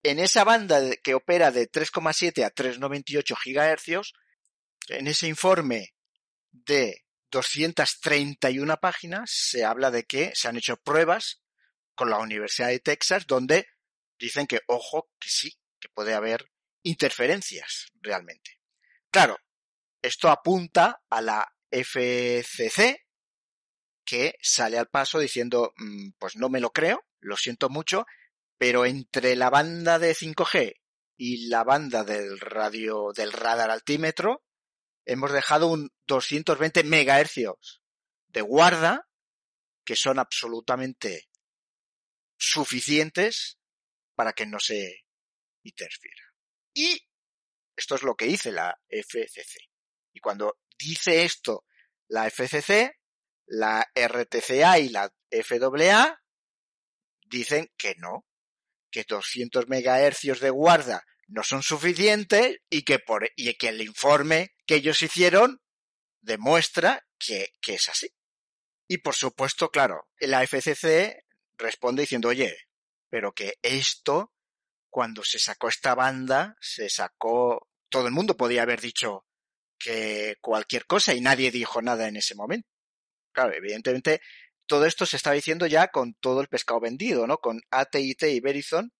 en 0.04 0.20
esa 0.20 0.44
banda 0.44 0.96
que 0.98 1.14
opera 1.14 1.52
de 1.52 1.70
3,7 1.70 2.44
a 2.44 2.54
3,98 2.54 3.38
gigahercios, 3.38 4.14
en 4.90 5.08
ese 5.08 5.28
informe 5.28 5.94
de 6.52 7.06
231 7.30 8.78
páginas 8.78 9.30
se 9.32 9.66
habla 9.66 9.92
de 9.92 10.04
que 10.04 10.32
se 10.34 10.48
han 10.48 10.58
hecho 10.58 10.78
pruebas 10.78 11.42
con 11.98 12.10
la 12.12 12.20
Universidad 12.20 12.70
de 12.70 12.80
Texas, 12.80 13.26
donde 13.28 13.68
dicen 14.18 14.48
que, 14.48 14.62
ojo, 14.68 15.10
que 15.20 15.30
sí, 15.30 15.60
que 15.80 15.90
puede 15.90 16.14
haber 16.14 16.50
interferencias 16.84 17.92
realmente. 18.02 18.62
Claro, 19.12 19.38
esto 20.02 20.30
apunta 20.30 21.02
a 21.10 21.22
la 21.22 21.54
FCC, 21.70 23.04
que 24.06 24.36
sale 24.42 24.78
al 24.78 24.88
paso 24.88 25.20
diciendo, 25.20 25.74
mm, 25.76 26.12
pues 26.18 26.38
no 26.38 26.50
me 26.50 26.62
lo 26.62 26.70
creo, 26.70 27.04
lo 27.20 27.36
siento 27.36 27.68
mucho, 27.68 28.06
pero 28.58 28.86
entre 28.86 29.36
la 29.36 29.50
banda 29.50 30.00
de 30.00 30.14
5G 30.14 30.76
y 31.18 31.48
la 31.48 31.64
banda 31.64 32.04
del 32.04 32.40
radio, 32.40 33.12
del 33.14 33.34
radar 33.34 33.72
altímetro, 33.72 34.44
hemos 35.06 35.32
dejado 35.32 35.68
un 35.68 35.92
220 36.06 36.84
megahercios 36.84 37.82
de 38.28 38.42
guarda, 38.42 39.08
que 39.84 39.96
son 39.96 40.20
absolutamente 40.20 41.27
suficientes 42.38 43.58
para 44.16 44.34
que 44.34 44.46
no 44.46 44.60
se 44.60 45.06
interfiera. 45.64 46.24
Y 46.74 47.00
esto 47.76 47.96
es 47.96 48.04
lo 48.04 48.16
que 48.16 48.26
dice 48.26 48.52
la 48.52 48.80
FCC. 48.90 49.58
Y 50.14 50.20
cuando 50.20 50.60
dice 50.78 51.26
esto 51.26 51.66
la 52.08 52.30
FCC, 52.30 52.98
la 53.48 53.86
RTCA 53.96 54.80
y 54.80 54.90
la 54.90 55.12
FAA 55.30 56.22
dicen 57.26 57.72
que 57.78 57.96
no, 57.96 58.26
que 58.90 59.04
200 59.04 59.68
megahercios 59.68 60.40
de 60.40 60.50
guarda 60.50 61.04
no 61.28 61.44
son 61.44 61.62
suficientes 61.62 62.58
y 62.70 62.84
que, 62.84 63.00
por, 63.00 63.30
y 63.36 63.54
que 63.56 63.70
el 63.70 63.82
informe 63.82 64.56
que 64.66 64.76
ellos 64.76 65.02
hicieron 65.02 65.62
demuestra 66.22 67.06
que, 67.20 67.54
que 67.62 67.76
es 67.76 67.90
así. 67.90 68.10
Y 68.88 69.00
por 69.00 69.16
supuesto, 69.16 69.70
claro, 69.70 70.08
la 70.20 70.46
FCC 70.46 71.26
responde 71.58 72.04
diciendo, 72.04 72.30
oye, 72.30 72.56
pero 73.10 73.34
que 73.34 73.56
esto, 73.62 74.34
cuando 74.90 75.24
se 75.24 75.40
sacó 75.40 75.70
esta 75.70 75.96
banda, 75.96 76.56
se 76.62 76.90
sacó, 76.90 77.70
todo 77.90 78.08
el 78.08 78.14
mundo 78.14 78.36
podía 78.38 78.64
haber 78.64 78.82
dicho 78.82 79.26
que 79.80 80.36
cualquier 80.42 80.86
cosa 80.86 81.14
y 81.14 81.22
nadie 81.22 81.52
dijo 81.52 81.82
nada 81.82 82.08
en 82.08 82.18
ese 82.18 82.36
momento. 82.36 82.68
Claro, 83.32 83.54
evidentemente, 83.54 84.22
todo 84.68 84.86
esto 84.86 85.06
se 85.06 85.18
estaba 85.18 85.36
diciendo 85.36 85.68
ya 85.68 85.90
con 85.90 86.16
todo 86.16 86.42
el 86.42 86.48
pescado 86.48 86.80
vendido, 86.80 87.28
¿no? 87.28 87.38
Con 87.38 87.62
AT&T 87.72 88.32
y 88.32 88.40
Verizon, 88.40 88.92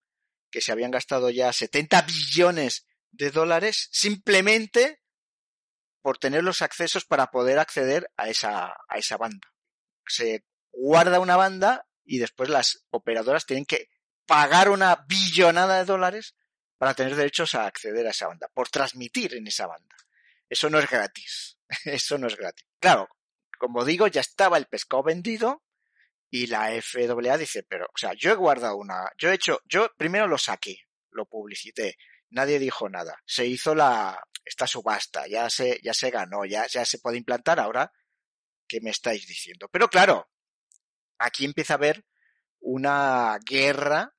que 0.50 0.60
se 0.60 0.72
habían 0.72 0.90
gastado 0.90 1.30
ya 1.30 1.52
70 1.52 2.02
billones 2.02 2.86
de 3.10 3.30
dólares 3.30 3.88
simplemente 3.92 5.00
por 6.02 6.18
tener 6.18 6.44
los 6.44 6.62
accesos 6.62 7.04
para 7.04 7.26
poder 7.26 7.58
acceder 7.58 8.10
a 8.16 8.28
esa, 8.28 8.76
a 8.88 8.98
esa 8.98 9.16
banda. 9.16 9.48
Se 10.06 10.44
guarda 10.70 11.20
una 11.20 11.36
banda 11.36 11.87
y 12.08 12.18
después 12.18 12.48
las 12.48 12.86
operadoras 12.90 13.44
tienen 13.44 13.66
que 13.66 13.90
pagar 14.26 14.70
una 14.70 15.04
billonada 15.06 15.78
de 15.78 15.84
dólares 15.84 16.34
para 16.78 16.94
tener 16.94 17.14
derechos 17.14 17.54
a 17.54 17.66
acceder 17.66 18.06
a 18.06 18.10
esa 18.10 18.28
banda, 18.28 18.48
por 18.48 18.70
transmitir 18.70 19.34
en 19.34 19.46
esa 19.46 19.66
banda. 19.66 19.94
Eso 20.48 20.70
no 20.70 20.78
es 20.78 20.88
gratis. 20.88 21.58
Eso 21.84 22.16
no 22.16 22.26
es 22.26 22.36
gratis. 22.36 22.66
Claro, 22.80 23.08
como 23.58 23.84
digo, 23.84 24.06
ya 24.06 24.22
estaba 24.22 24.56
el 24.56 24.66
pescado 24.66 25.02
vendido 25.02 25.62
y 26.30 26.46
la 26.46 26.70
FAA 26.80 27.36
dice, 27.36 27.62
pero, 27.62 27.86
o 27.86 27.98
sea, 27.98 28.14
yo 28.14 28.32
he 28.32 28.36
guardado 28.36 28.76
una, 28.76 29.10
yo 29.18 29.30
he 29.30 29.34
hecho, 29.34 29.60
yo 29.66 29.90
primero 29.96 30.26
lo 30.26 30.38
saqué, 30.38 30.78
lo 31.10 31.26
publicité, 31.26 31.96
nadie 32.30 32.58
dijo 32.58 32.88
nada, 32.88 33.18
se 33.26 33.46
hizo 33.46 33.74
la, 33.74 34.18
esta 34.44 34.66
subasta, 34.66 35.26
ya 35.26 35.50
se, 35.50 35.78
ya 35.82 35.92
se 35.92 36.10
ganó, 36.10 36.44
ya, 36.46 36.66
ya 36.66 36.84
se 36.84 36.98
puede 36.98 37.18
implantar 37.18 37.60
ahora, 37.60 37.92
¿qué 38.66 38.80
me 38.80 38.90
estáis 38.90 39.26
diciendo? 39.26 39.68
Pero 39.70 39.88
claro, 39.88 40.30
aquí 41.18 41.44
empieza 41.44 41.74
a 41.74 41.76
haber 41.76 42.04
una 42.60 43.38
guerra 43.44 44.14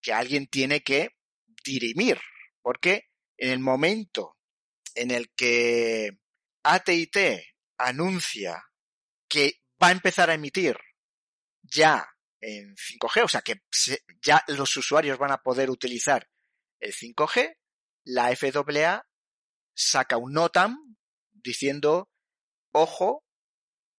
que 0.00 0.12
alguien 0.12 0.46
tiene 0.46 0.82
que 0.82 1.10
dirimir, 1.64 2.18
porque 2.60 3.08
en 3.36 3.50
el 3.50 3.60
momento 3.60 4.36
en 4.94 5.10
el 5.10 5.32
que 5.34 6.18
AT&T 6.64 7.46
anuncia 7.78 8.62
que 9.28 9.62
va 9.82 9.88
a 9.88 9.92
empezar 9.92 10.30
a 10.30 10.34
emitir 10.34 10.76
ya 11.62 12.08
en 12.40 12.74
5G, 12.74 13.24
o 13.24 13.28
sea 13.28 13.42
que 13.42 13.62
ya 14.20 14.44
los 14.48 14.76
usuarios 14.76 15.18
van 15.18 15.30
a 15.30 15.42
poder 15.42 15.70
utilizar 15.70 16.28
el 16.80 16.92
5G, 16.92 17.56
la 18.04 18.34
FAA 18.34 19.06
saca 19.74 20.16
un 20.16 20.32
NOTAM 20.32 20.96
diciendo, 21.30 22.10
ojo, 22.72 23.21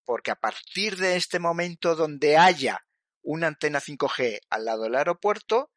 porque 0.05 0.31
a 0.31 0.35
partir 0.35 0.97
de 0.97 1.15
este 1.15 1.39
momento 1.39 1.95
donde 1.95 2.37
haya 2.37 2.79
una 3.21 3.47
antena 3.47 3.79
5G 3.79 4.39
al 4.49 4.65
lado 4.65 4.83
del 4.83 4.95
aeropuerto, 4.95 5.71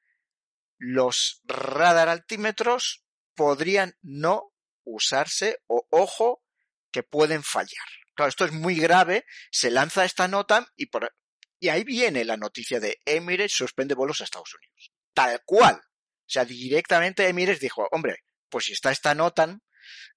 los 0.79 1.41
radar 1.45 2.09
altímetros 2.09 3.05
podrían 3.35 3.95
no 4.03 4.53
usarse 4.85 5.59
o 5.67 5.87
ojo 5.91 6.43
que 6.91 7.03
pueden 7.03 7.43
fallar. 7.43 7.87
Claro, 8.15 8.29
esto 8.29 8.45
es 8.45 8.53
muy 8.53 8.77
grave, 8.77 9.25
se 9.51 9.71
lanza 9.71 10.05
esta 10.05 10.27
nota 10.27 10.67
y, 10.75 10.87
por, 10.87 11.15
y 11.61 11.69
ahí 11.69 11.85
viene 11.85 12.25
la 12.25 12.37
noticia 12.37 12.81
de 12.81 13.01
Emirates 13.05 13.53
suspende 13.53 13.95
vuelos 13.95 14.21
a 14.21 14.25
Estados 14.25 14.55
Unidos. 14.55 14.93
Tal 15.13 15.43
cual. 15.45 15.77
O 15.77 16.29
sea, 16.29 16.45
directamente 16.45 17.29
Emirates 17.29 17.61
dijo, 17.61 17.87
hombre, 17.91 18.19
pues 18.49 18.67
si 18.67 18.73
está 18.73 18.91
esta 18.91 19.15
nota 19.15 19.59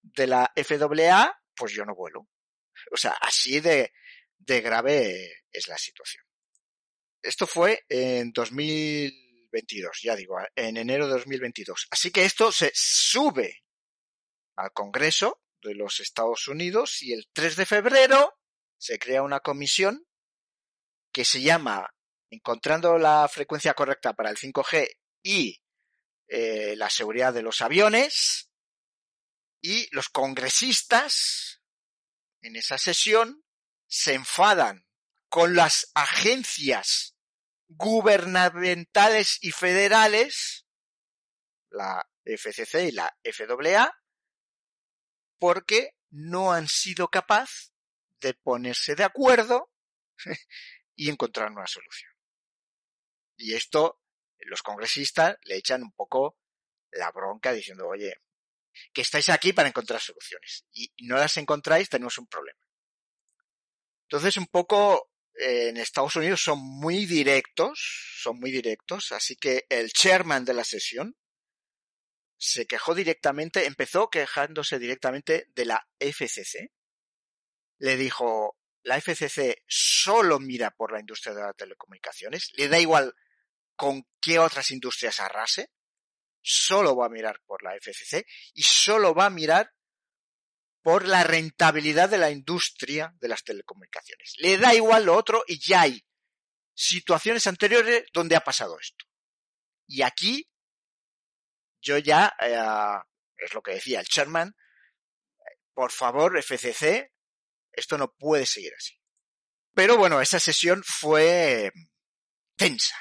de 0.02 0.28
la 0.28 0.52
FAA, 0.56 1.34
pues 1.56 1.74
yo 1.74 1.86
no 1.86 1.96
vuelo. 1.96 2.28
O 2.92 2.98
sea, 2.98 3.12
así 3.22 3.60
de, 3.60 3.92
grave 4.38 5.44
es 5.52 5.68
la 5.68 5.78
situación. 5.78 6.24
Esto 7.22 7.46
fue 7.46 7.86
en 7.90 8.32
2022, 8.32 10.00
ya 10.02 10.16
digo, 10.16 10.38
en 10.56 10.78
enero 10.78 11.08
de 11.08 11.14
2022. 11.14 11.88
Así 11.92 12.12
que 12.12 12.26
esto 12.26 12.52
se 12.52 12.72
sube 12.74 13.64
al 14.56 14.72
Congreso 14.72 15.42
de 15.62 15.76
los 15.76 16.00
Estados 16.00 16.48
Unidos 16.48 17.02
y 17.02 17.14
el 17.14 17.28
3 17.32 17.58
de 17.58 17.66
febrero 17.66 18.34
se 18.78 18.98
crea 18.98 19.22
una 19.22 19.42
comisión 19.42 20.08
que 21.12 21.26
se 21.26 21.42
llama 21.42 21.94
Encontrando 22.32 22.98
la 22.98 23.28
frecuencia 23.28 23.74
correcta 23.74 24.14
para 24.14 24.30
el 24.30 24.38
5G 24.38 24.88
y 25.24 25.62
eh, 26.28 26.76
la 26.78 26.90
seguridad 26.90 27.34
de 27.34 27.42
los 27.42 27.62
aviones 27.62 28.52
y 29.62 29.94
los 29.94 30.10
congresistas 30.10 31.59
en 32.42 32.56
esa 32.56 32.78
sesión 32.78 33.44
se 33.88 34.14
enfadan 34.14 34.86
con 35.30 35.56
las 35.56 35.92
agencias 35.94 37.16
gubernamentales 37.68 39.38
y 39.42 39.52
federales, 39.52 40.66
la 41.70 42.08
FCC 42.24 42.90
y 42.90 42.92
la 42.92 43.16
FAA, 43.24 43.94
porque 45.38 45.96
no 46.10 46.52
han 46.52 46.68
sido 46.68 47.10
capaz 47.10 47.72
de 48.20 48.34
ponerse 48.34 48.96
de 48.96 49.04
acuerdo 49.04 49.72
y 50.96 51.10
encontrar 51.10 51.52
una 51.52 51.68
solución. 51.68 52.12
Y 53.38 53.54
esto 53.54 54.02
los 54.40 54.62
congresistas 54.62 55.38
le 55.44 55.58
echan 55.58 55.84
un 55.84 55.92
poco 55.92 56.38
la 56.92 57.12
bronca 57.12 57.54
diciendo, 57.54 57.88
oye, 57.88 58.16
que 58.94 59.02
estáis 59.02 59.30
aquí 59.30 59.54
para 59.54 59.68
encontrar 59.68 60.02
soluciones 60.02 60.66
y 60.72 60.92
no 61.04 61.16
las 61.16 61.38
encontráis, 61.38 61.90
tenemos 61.90 62.18
un 62.18 62.28
problema. 62.28 62.60
Entonces, 64.04 64.38
un 64.38 64.48
poco 64.48 65.12
eh, 65.36 65.70
en 65.70 65.78
Estados 65.78 66.16
Unidos 66.16 66.42
son 66.42 66.60
muy 66.60 67.06
directos, 67.06 68.18
son 68.22 68.40
muy 68.40 68.52
directos, 68.52 69.12
así 69.12 69.36
que 69.36 69.66
el 69.70 69.92
chairman 69.92 70.46
de 70.46 70.54
la 70.54 70.64
sesión 70.64 71.16
se 72.38 72.66
quejó 72.66 72.96
directamente, 72.96 73.66
empezó 73.66 74.10
quejándose 74.10 74.80
directamente 74.80 75.48
de 75.50 75.66
la 75.66 75.88
FCC. 76.00 76.72
Le 77.80 77.98
dijo, 77.98 78.58
la 78.84 79.00
FCC 79.00 79.64
solo 79.68 80.40
mira 80.40 80.72
por 80.72 80.92
la 80.92 81.00
industria 81.00 81.34
de 81.34 81.42
las 81.42 81.56
telecomunicaciones, 81.56 82.52
le 82.56 82.68
da 82.68 82.80
igual 82.80 83.14
con 83.76 84.06
qué 84.22 84.40
otras 84.40 84.72
industrias 84.72 85.20
arrase, 85.20 85.70
solo 86.42 86.96
va 86.96 87.08
a 87.08 87.10
mirar 87.10 87.42
por 87.46 87.64
la 87.64 87.76
FCC 87.76 88.26
y 88.54 88.64
solo 88.64 89.14
va 89.14 89.26
a 89.26 89.30
mirar 89.30 89.74
por 90.82 91.08
la 91.08 91.24
rentabilidad 91.24 92.10
de 92.10 92.18
la 92.18 92.32
industria 92.32 93.14
de 93.20 93.28
las 93.28 93.44
telecomunicaciones. 93.44 94.36
Le 94.38 94.58
da 94.58 94.74
igual 94.74 95.06
lo 95.06 95.16
otro 95.16 95.44
y 95.48 95.60
ya 95.60 95.82
hay 95.82 96.04
situaciones 96.74 97.46
anteriores 97.48 98.06
donde 98.14 98.36
ha 98.36 98.42
pasado 98.42 98.80
esto. 98.80 99.06
Y 99.86 100.02
aquí 100.02 100.50
yo 101.82 101.98
ya, 101.98 102.36
eh, 102.40 103.04
es 103.38 103.54
lo 103.54 103.62
que 103.62 103.74
decía 103.74 104.00
el 104.00 104.08
chairman, 104.08 104.56
por 105.74 105.92
favor, 105.92 106.38
FCC, 106.38 107.14
esto 107.72 107.98
no 107.98 108.14
puede 108.14 108.46
seguir 108.46 108.74
así. 108.76 109.00
Pero 109.74 109.98
bueno, 109.98 110.20
esa 110.22 110.40
sesión 110.40 110.84
fue 110.84 111.72
tensa, 112.56 112.98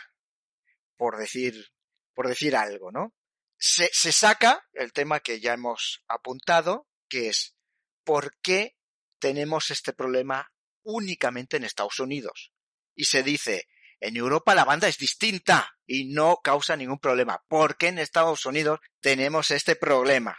por 0.96 1.18
decir, 1.18 1.72
por 2.14 2.28
decir 2.28 2.54
algo, 2.54 2.92
¿no? 2.92 3.14
Se, 3.58 3.90
se 3.92 4.12
saca 4.12 4.66
el 4.72 4.92
tema 4.92 5.20
que 5.20 5.40
ya 5.40 5.54
hemos 5.54 6.02
apuntado, 6.06 6.86
que 7.08 7.28
es 7.28 7.56
¿por 8.04 8.36
qué 8.40 8.76
tenemos 9.18 9.70
este 9.70 9.92
problema 9.92 10.50
únicamente 10.82 11.56
en 11.56 11.64
Estados 11.64 11.98
Unidos? 11.98 12.52
Y 12.94 13.04
se 13.04 13.22
dice, 13.22 13.68
en 14.00 14.16
Europa 14.16 14.54
la 14.54 14.64
banda 14.64 14.88
es 14.88 14.98
distinta 14.98 15.76
y 15.86 16.06
no 16.06 16.38
causa 16.42 16.76
ningún 16.76 16.98
problema. 16.98 17.44
¿Por 17.48 17.76
qué 17.76 17.88
en 17.88 17.98
Estados 17.98 18.46
Unidos 18.46 18.80
tenemos 19.00 19.50
este 19.50 19.76
problema? 19.76 20.38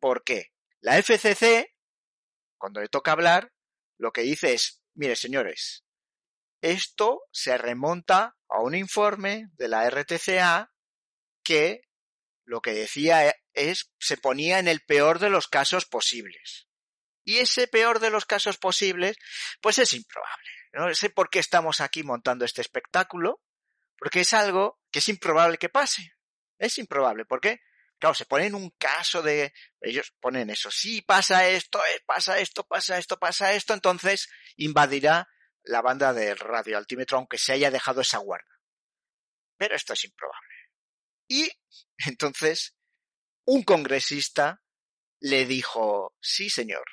¿Por 0.00 0.24
qué? 0.24 0.52
La 0.80 1.00
FCC, 1.00 1.74
cuando 2.58 2.80
le 2.80 2.88
toca 2.88 3.12
hablar, 3.12 3.52
lo 3.98 4.12
que 4.12 4.22
dice 4.22 4.54
es, 4.54 4.82
mire 4.94 5.14
señores, 5.14 5.84
esto 6.60 7.22
se 7.30 7.56
remonta 7.56 8.36
a 8.48 8.60
un 8.60 8.74
informe 8.74 9.48
de 9.54 9.68
la 9.68 9.88
RTCA 9.88 10.72
que 11.44 11.82
lo 12.44 12.60
que 12.60 12.72
decía 12.72 13.34
es, 13.52 13.92
se 13.98 14.16
ponía 14.16 14.58
en 14.58 14.68
el 14.68 14.80
peor 14.80 15.18
de 15.18 15.30
los 15.30 15.48
casos 15.48 15.86
posibles. 15.86 16.68
Y 17.24 17.38
ese 17.38 17.68
peor 17.68 18.00
de 18.00 18.10
los 18.10 18.26
casos 18.26 18.58
posibles, 18.58 19.16
pues 19.60 19.78
es 19.78 19.92
improbable. 19.92 20.50
No 20.72 20.92
sé 20.94 21.10
por 21.10 21.30
qué 21.30 21.38
estamos 21.38 21.80
aquí 21.80 22.02
montando 22.02 22.44
este 22.44 22.60
espectáculo, 22.60 23.40
porque 23.96 24.20
es 24.20 24.32
algo 24.32 24.80
que 24.90 24.98
es 24.98 25.08
improbable 25.08 25.58
que 25.58 25.68
pase. 25.68 26.14
Es 26.58 26.78
improbable. 26.78 27.24
¿Por 27.24 27.40
qué? 27.40 27.60
Claro, 27.98 28.14
se 28.14 28.26
ponen 28.26 28.56
un 28.56 28.70
caso 28.70 29.22
de, 29.22 29.52
ellos 29.80 30.12
ponen 30.18 30.50
eso, 30.50 30.72
sí, 30.72 31.02
pasa 31.02 31.46
esto, 31.46 31.78
eh, 31.84 32.02
pasa 32.04 32.40
esto, 32.40 32.66
pasa 32.66 32.98
esto, 32.98 33.16
pasa 33.16 33.52
esto, 33.52 33.74
entonces 33.74 34.28
invadirá 34.56 35.28
la 35.62 35.82
banda 35.82 36.12
del 36.12 36.36
radio 36.36 36.78
altímetro, 36.78 37.18
aunque 37.18 37.38
se 37.38 37.52
haya 37.52 37.70
dejado 37.70 38.00
esa 38.00 38.18
guarda. 38.18 38.58
Pero 39.56 39.76
esto 39.76 39.92
es 39.92 40.04
improbable. 40.04 40.48
Y 41.28 41.48
entonces, 42.06 42.74
un 43.44 43.62
congresista 43.62 44.62
le 45.20 45.46
dijo, 45.46 46.14
sí, 46.20 46.50
señor, 46.50 46.84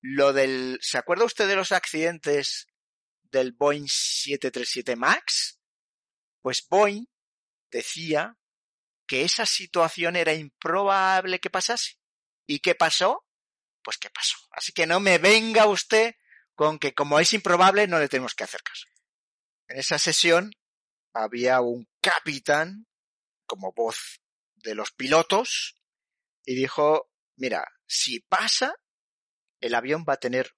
lo 0.00 0.32
del, 0.32 0.78
¿se 0.82 0.98
acuerda 0.98 1.24
usted 1.24 1.48
de 1.48 1.56
los 1.56 1.72
accidentes 1.72 2.66
del 3.22 3.52
Boeing 3.52 3.86
737 3.88 4.96
MAX? 4.96 5.58
Pues 6.42 6.66
Boeing 6.68 7.06
decía 7.70 8.36
que 9.06 9.22
esa 9.22 9.46
situación 9.46 10.16
era 10.16 10.34
improbable 10.34 11.40
que 11.40 11.50
pasase. 11.50 11.98
¿Y 12.46 12.60
qué 12.60 12.74
pasó? 12.74 13.26
Pues 13.82 13.96
qué 13.98 14.10
pasó. 14.10 14.36
Así 14.50 14.72
que 14.72 14.86
no 14.86 15.00
me 15.00 15.18
venga 15.18 15.66
usted 15.66 16.14
con 16.54 16.78
que 16.78 16.94
como 16.94 17.18
es 17.18 17.32
improbable 17.32 17.86
no 17.86 17.98
le 17.98 18.08
tenemos 18.08 18.34
que 18.34 18.44
hacer 18.44 18.62
caso. 18.62 18.86
En 19.68 19.78
esa 19.78 19.98
sesión 19.98 20.52
había 21.14 21.60
un 21.60 21.88
capitán 22.00 22.86
como 23.54 23.72
voz 23.72 24.20
de 24.56 24.74
los 24.74 24.90
pilotos 24.90 25.76
y 26.44 26.56
dijo, 26.56 27.08
mira, 27.36 27.64
si 27.86 28.18
pasa, 28.18 28.74
el 29.60 29.76
avión 29.76 30.04
va 30.08 30.14
a 30.14 30.18
tener 30.18 30.56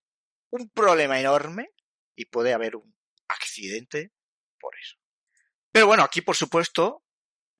un 0.49 0.71
problema 0.71 1.21
enorme 1.21 1.75
y 2.15 2.25
puede 2.25 2.55
haber 2.55 2.75
un 2.77 2.97
accidente 3.29 4.15
por 4.59 4.75
eso. 4.79 4.97
Pero 5.71 5.87
bueno, 5.87 6.05
aquí 6.05 6.23
por 6.23 6.37
supuesto, 6.37 7.05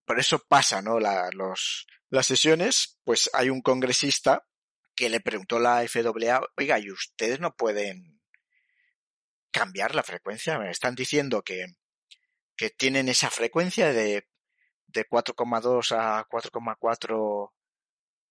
por 0.07 0.19
eso 0.19 0.39
pasa, 0.39 0.81
¿no? 0.81 0.99
los, 0.99 1.87
las 2.09 2.27
sesiones, 2.27 2.99
pues 3.05 3.29
hay 3.35 3.51
un 3.51 3.61
congresista 3.61 4.49
que 4.95 5.11
le 5.11 5.21
preguntó 5.21 5.57
a 5.57 5.61
la 5.61 5.87
FAA, 5.87 6.41
oiga, 6.57 6.79
¿y 6.79 6.91
ustedes 6.91 7.41
no 7.41 7.55
pueden 7.55 8.23
cambiar 9.51 9.95
la 9.95 10.03
frecuencia? 10.03 10.59
Me 10.59 10.71
están 10.71 10.95
diciendo 10.95 11.43
que, 11.43 11.67
que 12.57 12.71
tienen 12.71 13.11
esa 13.11 13.29
frecuencia 13.29 13.93
de, 13.93 14.27
de 14.97 15.09
4,2 15.09 15.93
a 15.97 16.27
4,4, 16.29 17.53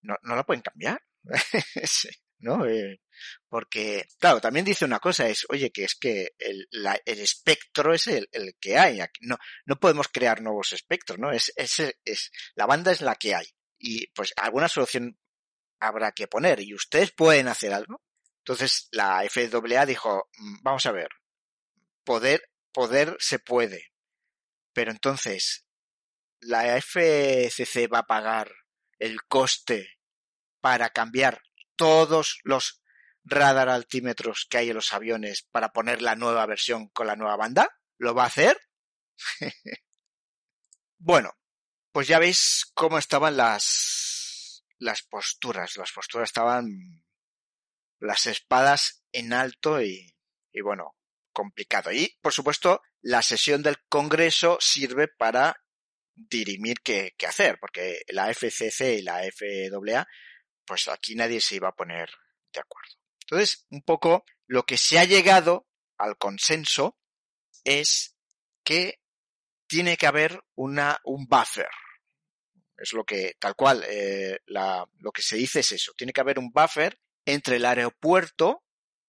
no, 0.01 0.15
no 0.21 0.35
la 0.35 0.43
pueden 0.43 0.61
cambiar. 0.61 1.01
¿no? 2.39 2.65
Eh, 2.65 3.01
porque, 3.49 4.05
claro, 4.19 4.41
también 4.41 4.65
dice 4.65 4.85
una 4.85 4.99
cosa, 4.99 5.27
es, 5.27 5.45
oye, 5.49 5.71
que 5.71 5.85
es 5.85 5.95
que 5.95 6.35
el, 6.37 6.67
el 6.71 7.19
espectro 7.19 7.93
es 7.93 8.07
el, 8.07 8.27
el, 8.31 8.55
que 8.59 8.77
hay. 8.77 8.99
No, 9.21 9.37
no 9.65 9.79
podemos 9.79 10.07
crear 10.09 10.41
nuevos 10.41 10.73
espectros, 10.73 11.17
¿no? 11.19 11.31
Es, 11.31 11.51
es, 11.55 11.79
es, 12.03 12.31
la 12.55 12.65
banda 12.65 12.91
es 12.91 13.01
la 13.01 13.15
que 13.15 13.35
hay. 13.35 13.47
Y 13.77 14.07
pues 14.07 14.33
alguna 14.37 14.67
solución 14.67 15.17
habrá 15.79 16.11
que 16.11 16.27
poner 16.27 16.61
y 16.61 16.73
ustedes 16.73 17.11
pueden 17.11 17.47
hacer 17.47 17.73
algo. 17.73 18.01
Entonces 18.39 18.87
la 18.91 19.23
FAA 19.29 19.85
dijo, 19.85 20.29
mm, 20.37 20.57
vamos 20.61 20.85
a 20.85 20.91
ver, 20.91 21.09
poder, 22.03 22.49
poder 22.71 23.15
se 23.19 23.39
puede. 23.39 23.91
Pero 24.73 24.91
entonces, 24.91 25.64
¿la 26.39 26.77
FCC 26.77 27.91
va 27.91 27.99
a 27.99 28.07
pagar 28.07 28.51
el 28.99 29.23
coste 29.23 29.89
para 30.61 30.89
cambiar 30.89 31.41
todos 31.75 32.39
los 32.43 32.81
radar 33.23 33.69
altímetros 33.69 34.45
que 34.49 34.57
hay 34.57 34.69
en 34.69 34.75
los 34.75 34.93
aviones 34.93 35.47
para 35.51 35.69
poner 35.69 36.01
la 36.01 36.15
nueva 36.15 36.45
versión 36.45 36.89
con 36.89 37.07
la 37.07 37.15
nueva 37.15 37.35
banda? 37.35 37.69
¿Lo 37.97 38.13
va 38.13 38.23
a 38.23 38.27
hacer? 38.27 38.59
bueno, 40.97 41.33
pues 41.91 42.07
ya 42.07 42.19
veis 42.19 42.71
cómo 42.73 42.97
estaban 42.97 43.37
las, 43.37 44.65
las 44.77 45.01
posturas. 45.03 45.77
Las 45.77 45.91
posturas 45.91 46.29
estaban 46.29 47.03
las 47.99 48.25
espadas 48.25 49.03
en 49.11 49.33
alto 49.33 49.81
y, 49.81 50.15
y 50.51 50.61
bueno, 50.61 50.95
complicado. 51.31 51.91
Y, 51.91 52.17
por 52.21 52.33
supuesto, 52.33 52.81
la 53.01 53.21
sesión 53.21 53.63
del 53.63 53.77
Congreso 53.87 54.57
sirve 54.59 55.07
para 55.07 55.55
dirimir 56.15 56.81
qué, 56.81 57.13
qué 57.17 57.27
hacer, 57.27 57.59
porque 57.59 58.01
la 58.07 58.33
FCC 58.33 58.99
y 58.99 59.01
la 59.01 59.21
FAA, 59.31 60.07
pues 60.65 60.87
aquí 60.87 61.15
nadie 61.15 61.41
se 61.41 61.55
iba 61.55 61.69
a 61.69 61.75
poner 61.75 62.09
de 62.53 62.61
acuerdo. 62.61 62.95
Entonces, 63.21 63.65
un 63.69 63.81
poco 63.81 64.25
lo 64.47 64.63
que 64.63 64.77
se 64.77 64.99
ha 64.99 65.05
llegado 65.05 65.67
al 65.97 66.17
consenso 66.17 66.97
es 67.63 68.15
que 68.63 69.01
tiene 69.67 69.97
que 69.97 70.07
haber 70.07 70.43
una, 70.55 70.99
un 71.03 71.25
buffer. 71.27 71.69
Es 72.77 72.93
lo 72.93 73.03
que, 73.03 73.35
tal 73.39 73.55
cual, 73.55 73.83
eh, 73.87 74.39
la, 74.45 74.85
lo 74.99 75.11
que 75.11 75.21
se 75.21 75.37
dice 75.37 75.61
es 75.61 75.71
eso. 75.71 75.93
Tiene 75.97 76.13
que 76.13 76.21
haber 76.21 76.39
un 76.39 76.51
buffer 76.51 76.99
entre 77.25 77.55
el 77.55 77.65
aeropuerto 77.65 78.63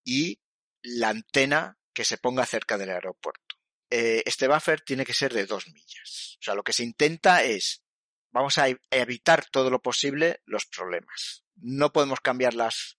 y 0.05 0.41
la 0.83 1.11
antena 1.11 1.79
que 1.93 2.05
se 2.05 2.19
ponga 2.19 2.47
cerca 2.47 2.79
del 2.79 2.91
aeropuerto. 2.91 3.56
Eh, 3.91 4.23
este 4.27 4.49
buffer 4.49 4.81
tiene 4.81 5.05
que 5.05 5.15
ser 5.15 5.33
de 5.33 5.47
dos 5.47 5.69
millas. 5.69 6.37
O 6.41 6.43
sea, 6.43 6.55
lo 6.55 6.65
que 6.65 6.73
se 6.73 6.85
intenta 6.85 7.45
es, 7.45 7.85
vamos 8.31 8.59
a 8.59 8.67
evitar 8.91 9.47
todo 9.51 9.71
lo 9.71 9.81
posible 9.81 10.43
los 10.45 10.67
problemas. 10.67 11.45
No 11.57 11.93
podemos 11.93 12.21
cambiar 12.21 12.55
las, 12.55 12.99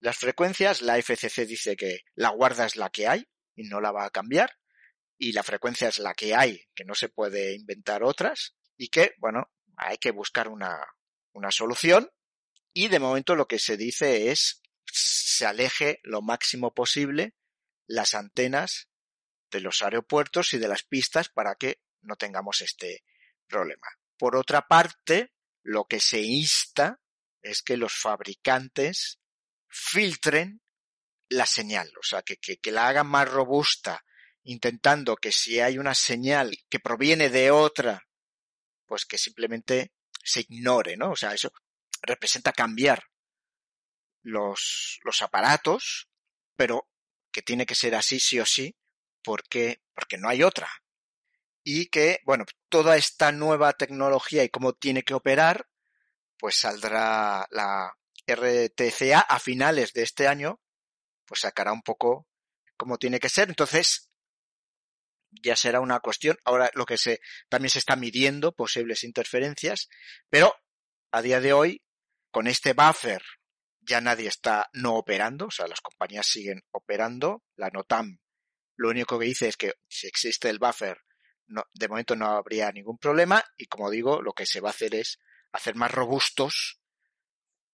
las 0.00 0.16
frecuencias. 0.16 0.82
La 0.82 0.96
FCC 0.96 1.46
dice 1.46 1.76
que 1.76 2.00
la 2.14 2.30
guarda 2.30 2.66
es 2.66 2.76
la 2.76 2.90
que 2.90 3.08
hay 3.08 3.28
y 3.54 3.64
no 3.64 3.80
la 3.80 3.92
va 3.92 4.04
a 4.04 4.10
cambiar. 4.10 4.58
Y 5.18 5.32
la 5.32 5.42
frecuencia 5.42 5.88
es 5.88 5.98
la 5.98 6.14
que 6.14 6.34
hay, 6.34 6.68
que 6.74 6.84
no 6.84 6.94
se 6.94 7.08
puede 7.08 7.54
inventar 7.54 8.04
otras. 8.04 8.54
Y 8.76 8.88
que, 8.88 9.14
bueno, 9.18 9.50
hay 9.76 9.98
que 9.98 10.12
buscar 10.12 10.48
una, 10.48 10.78
una 11.32 11.50
solución. 11.50 12.10
Y 12.72 12.88
de 12.88 13.00
momento 13.00 13.34
lo 13.34 13.48
que 13.48 13.58
se 13.58 13.76
dice 13.76 14.30
es 14.30 14.62
se 14.90 15.46
aleje 15.46 16.00
lo 16.04 16.22
máximo 16.22 16.72
posible 16.72 17.34
las 17.86 18.14
antenas 18.14 18.88
de 19.50 19.60
los 19.60 19.82
aeropuertos 19.82 20.52
y 20.54 20.58
de 20.58 20.68
las 20.68 20.82
pistas 20.82 21.28
para 21.28 21.54
que 21.54 21.80
no 22.02 22.16
tengamos 22.16 22.60
este 22.60 23.04
problema. 23.46 23.86
Por 24.16 24.36
otra 24.36 24.66
parte, 24.66 25.32
lo 25.62 25.86
que 25.86 26.00
se 26.00 26.20
insta 26.20 27.00
es 27.42 27.62
que 27.62 27.76
los 27.76 27.94
fabricantes 27.94 29.20
filtren 29.68 30.60
la 31.28 31.46
señal, 31.46 31.92
o 31.98 32.02
sea, 32.02 32.22
que, 32.22 32.38
que, 32.38 32.58
que, 32.58 32.72
la 32.72 32.88
hagan 32.88 33.06
más 33.06 33.28
robusta, 33.28 34.04
intentando 34.44 35.16
que 35.16 35.30
si 35.30 35.60
hay 35.60 35.78
una 35.78 35.94
señal 35.94 36.56
que 36.70 36.80
proviene 36.80 37.28
de 37.28 37.50
otra, 37.50 38.08
pues 38.86 39.04
que 39.04 39.18
simplemente 39.18 39.92
se 40.24 40.40
ignore, 40.40 40.96
¿no? 40.96 41.10
O 41.10 41.16
sea, 41.16 41.34
eso 41.34 41.52
representa 42.00 42.52
cambiar 42.52 43.04
los, 44.22 45.00
los 45.04 45.22
aparatos, 45.22 46.08
pero 46.56 46.88
que 47.30 47.42
tiene 47.42 47.66
que 47.66 47.74
ser 47.74 47.94
así 47.94 48.20
sí 48.20 48.40
o 48.40 48.46
sí, 48.46 48.74
porque, 49.22 49.82
porque 49.94 50.18
no 50.18 50.28
hay 50.28 50.42
otra. 50.42 50.68
Y 51.64 51.86
que, 51.86 52.20
bueno, 52.24 52.44
toda 52.68 52.96
esta 52.96 53.32
nueva 53.32 53.72
tecnología 53.74 54.44
y 54.44 54.48
cómo 54.48 54.72
tiene 54.72 55.02
que 55.02 55.14
operar, 55.14 55.68
pues 56.38 56.56
saldrá 56.56 57.46
la 57.50 57.94
RTCA 58.26 59.20
a 59.20 59.38
finales 59.38 59.92
de 59.92 60.02
este 60.02 60.28
año, 60.28 60.60
pues 61.26 61.40
sacará 61.40 61.72
un 61.72 61.82
poco 61.82 62.26
cómo 62.76 62.98
tiene 62.98 63.20
que 63.20 63.28
ser. 63.28 63.48
Entonces, 63.48 64.10
ya 65.30 65.56
será 65.56 65.80
una 65.80 66.00
cuestión. 66.00 66.38
Ahora 66.44 66.70
lo 66.74 66.86
que 66.86 66.96
se 66.96 67.20
también 67.48 67.70
se 67.70 67.80
está 67.80 67.96
midiendo 67.96 68.52
posibles 68.52 69.04
interferencias, 69.04 69.88
pero 70.30 70.54
a 71.12 71.22
día 71.22 71.40
de 71.40 71.52
hoy, 71.52 71.82
con 72.30 72.46
este 72.46 72.72
buffer 72.72 73.22
ya 73.80 74.00
nadie 74.00 74.28
está 74.28 74.68
no 74.74 74.96
operando, 74.96 75.46
o 75.46 75.50
sea, 75.50 75.66
las 75.66 75.80
compañías 75.80 76.26
siguen 76.26 76.62
operando. 76.72 77.42
La 77.56 77.70
NOTAM 77.70 78.18
lo 78.78 78.90
único 78.90 79.18
que 79.18 79.26
dice 79.26 79.48
es 79.48 79.56
que 79.56 79.74
si 79.88 80.06
existe 80.06 80.48
el 80.48 80.60
buffer, 80.60 81.04
no, 81.48 81.64
de 81.72 81.88
momento 81.88 82.14
no 82.14 82.26
habría 82.26 82.70
ningún 82.70 82.96
problema 82.96 83.44
y 83.56 83.66
como 83.66 83.90
digo, 83.90 84.22
lo 84.22 84.32
que 84.32 84.46
se 84.46 84.60
va 84.60 84.68
a 84.68 84.70
hacer 84.70 84.94
es 84.94 85.18
hacer 85.52 85.74
más 85.74 85.90
robustos 85.90 86.80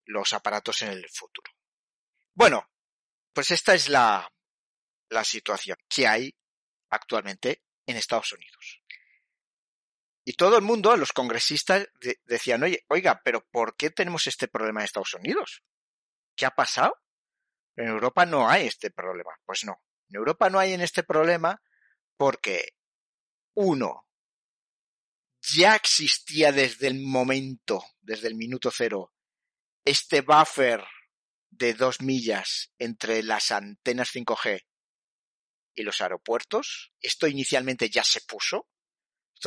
los 0.06 0.32
aparatos 0.32 0.80
en 0.82 0.90
el 0.90 1.08
futuro. 1.10 1.52
Bueno, 2.32 2.70
pues 3.34 3.50
esta 3.50 3.74
es 3.74 3.90
la, 3.90 4.32
la 5.10 5.24
situación 5.24 5.76
que 5.88 6.06
hay 6.06 6.34
actualmente 6.88 7.64
en 7.86 7.96
Estados 7.96 8.32
Unidos. 8.32 8.80
Y 10.24 10.32
todo 10.32 10.56
el 10.56 10.62
mundo, 10.62 10.96
los 10.96 11.12
congresistas, 11.12 11.86
de, 12.00 12.18
decían, 12.24 12.62
oye, 12.62 12.86
oiga, 12.88 13.20
pero 13.22 13.46
¿por 13.50 13.76
qué 13.76 13.90
tenemos 13.90 14.26
este 14.26 14.48
problema 14.48 14.80
en 14.80 14.86
Estados 14.86 15.12
Unidos? 15.12 15.62
¿Qué 16.34 16.46
ha 16.46 16.50
pasado? 16.50 16.96
En 17.76 17.88
Europa 17.88 18.24
no 18.24 18.48
hay 18.48 18.68
este 18.68 18.90
problema. 18.90 19.32
Pues 19.44 19.64
no. 19.64 19.82
En 20.14 20.18
Europa 20.18 20.48
no 20.48 20.60
hay 20.60 20.72
en 20.72 20.80
este 20.80 21.02
problema 21.02 21.60
porque, 22.16 22.76
uno, 23.54 24.06
ya 25.42 25.74
existía 25.74 26.52
desde 26.52 26.86
el 26.86 27.00
momento, 27.00 27.82
desde 28.00 28.28
el 28.28 28.36
minuto 28.36 28.70
cero, 28.70 29.12
este 29.84 30.20
buffer 30.20 30.84
de 31.50 31.74
dos 31.74 32.00
millas 32.00 32.70
entre 32.78 33.24
las 33.24 33.50
antenas 33.50 34.14
5G 34.14 34.64
y 35.74 35.82
los 35.82 36.00
aeropuertos. 36.00 36.92
Esto 37.00 37.26
inicialmente 37.26 37.90
ya 37.90 38.04
se 38.04 38.20
puso. 38.20 38.68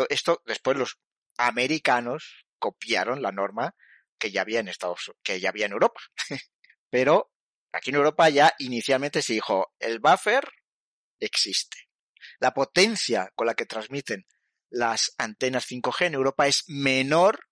Esto, 0.10 0.44
después 0.46 0.76
los 0.76 1.00
americanos 1.38 2.46
copiaron 2.60 3.22
la 3.22 3.32
norma 3.32 3.74
que 4.20 4.32
ya 4.32 4.42
había 4.42 4.60
en 4.60 4.68
Estados 4.68 5.14
que 5.24 5.40
ya 5.40 5.48
había 5.48 5.68
en 5.68 5.72
Europa. 5.72 6.02
Pero 6.90 7.32
aquí 7.72 7.92
en 7.92 7.96
Europa 7.96 8.28
ya 8.28 8.54
inicialmente 8.60 9.22
se 9.22 9.32
dijo, 9.32 9.74
el 9.80 10.00
buffer 10.00 10.44
existe. 11.20 11.90
La 12.40 12.54
potencia 12.54 13.32
con 13.36 13.48
la 13.48 13.54
que 13.54 13.66
transmiten 13.66 14.26
las 14.70 15.14
antenas 15.18 15.66
5G 15.70 16.08
en 16.08 16.14
Europa 16.16 16.48
es 16.48 16.64
menor 16.68 17.48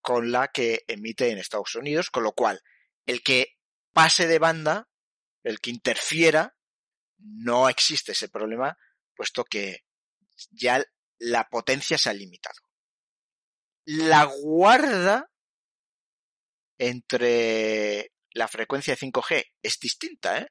con 0.00 0.30
la 0.32 0.48
que 0.48 0.84
emite 0.86 1.30
en 1.30 1.38
Estados 1.38 1.74
Unidos, 1.74 2.10
con 2.10 2.22
lo 2.22 2.32
cual 2.32 2.60
el 3.06 3.22
que 3.22 3.56
pase 3.92 4.26
de 4.26 4.38
banda, 4.38 4.88
el 5.42 5.60
que 5.60 5.70
interfiera, 5.70 6.56
no 7.18 7.68
existe 7.68 8.12
ese 8.12 8.28
problema, 8.28 8.76
puesto 9.14 9.44
que 9.44 9.84
ya 10.50 10.84
la 11.18 11.48
potencia 11.48 11.98
se 11.98 12.10
ha 12.10 12.12
limitado. 12.12 12.60
La 13.84 14.24
guarda 14.24 15.30
entre 16.78 18.12
la 18.32 18.48
frecuencia 18.48 18.94
de 18.94 19.00
5G 19.00 19.44
es 19.62 19.78
distinta. 19.78 20.38
¿eh? 20.38 20.48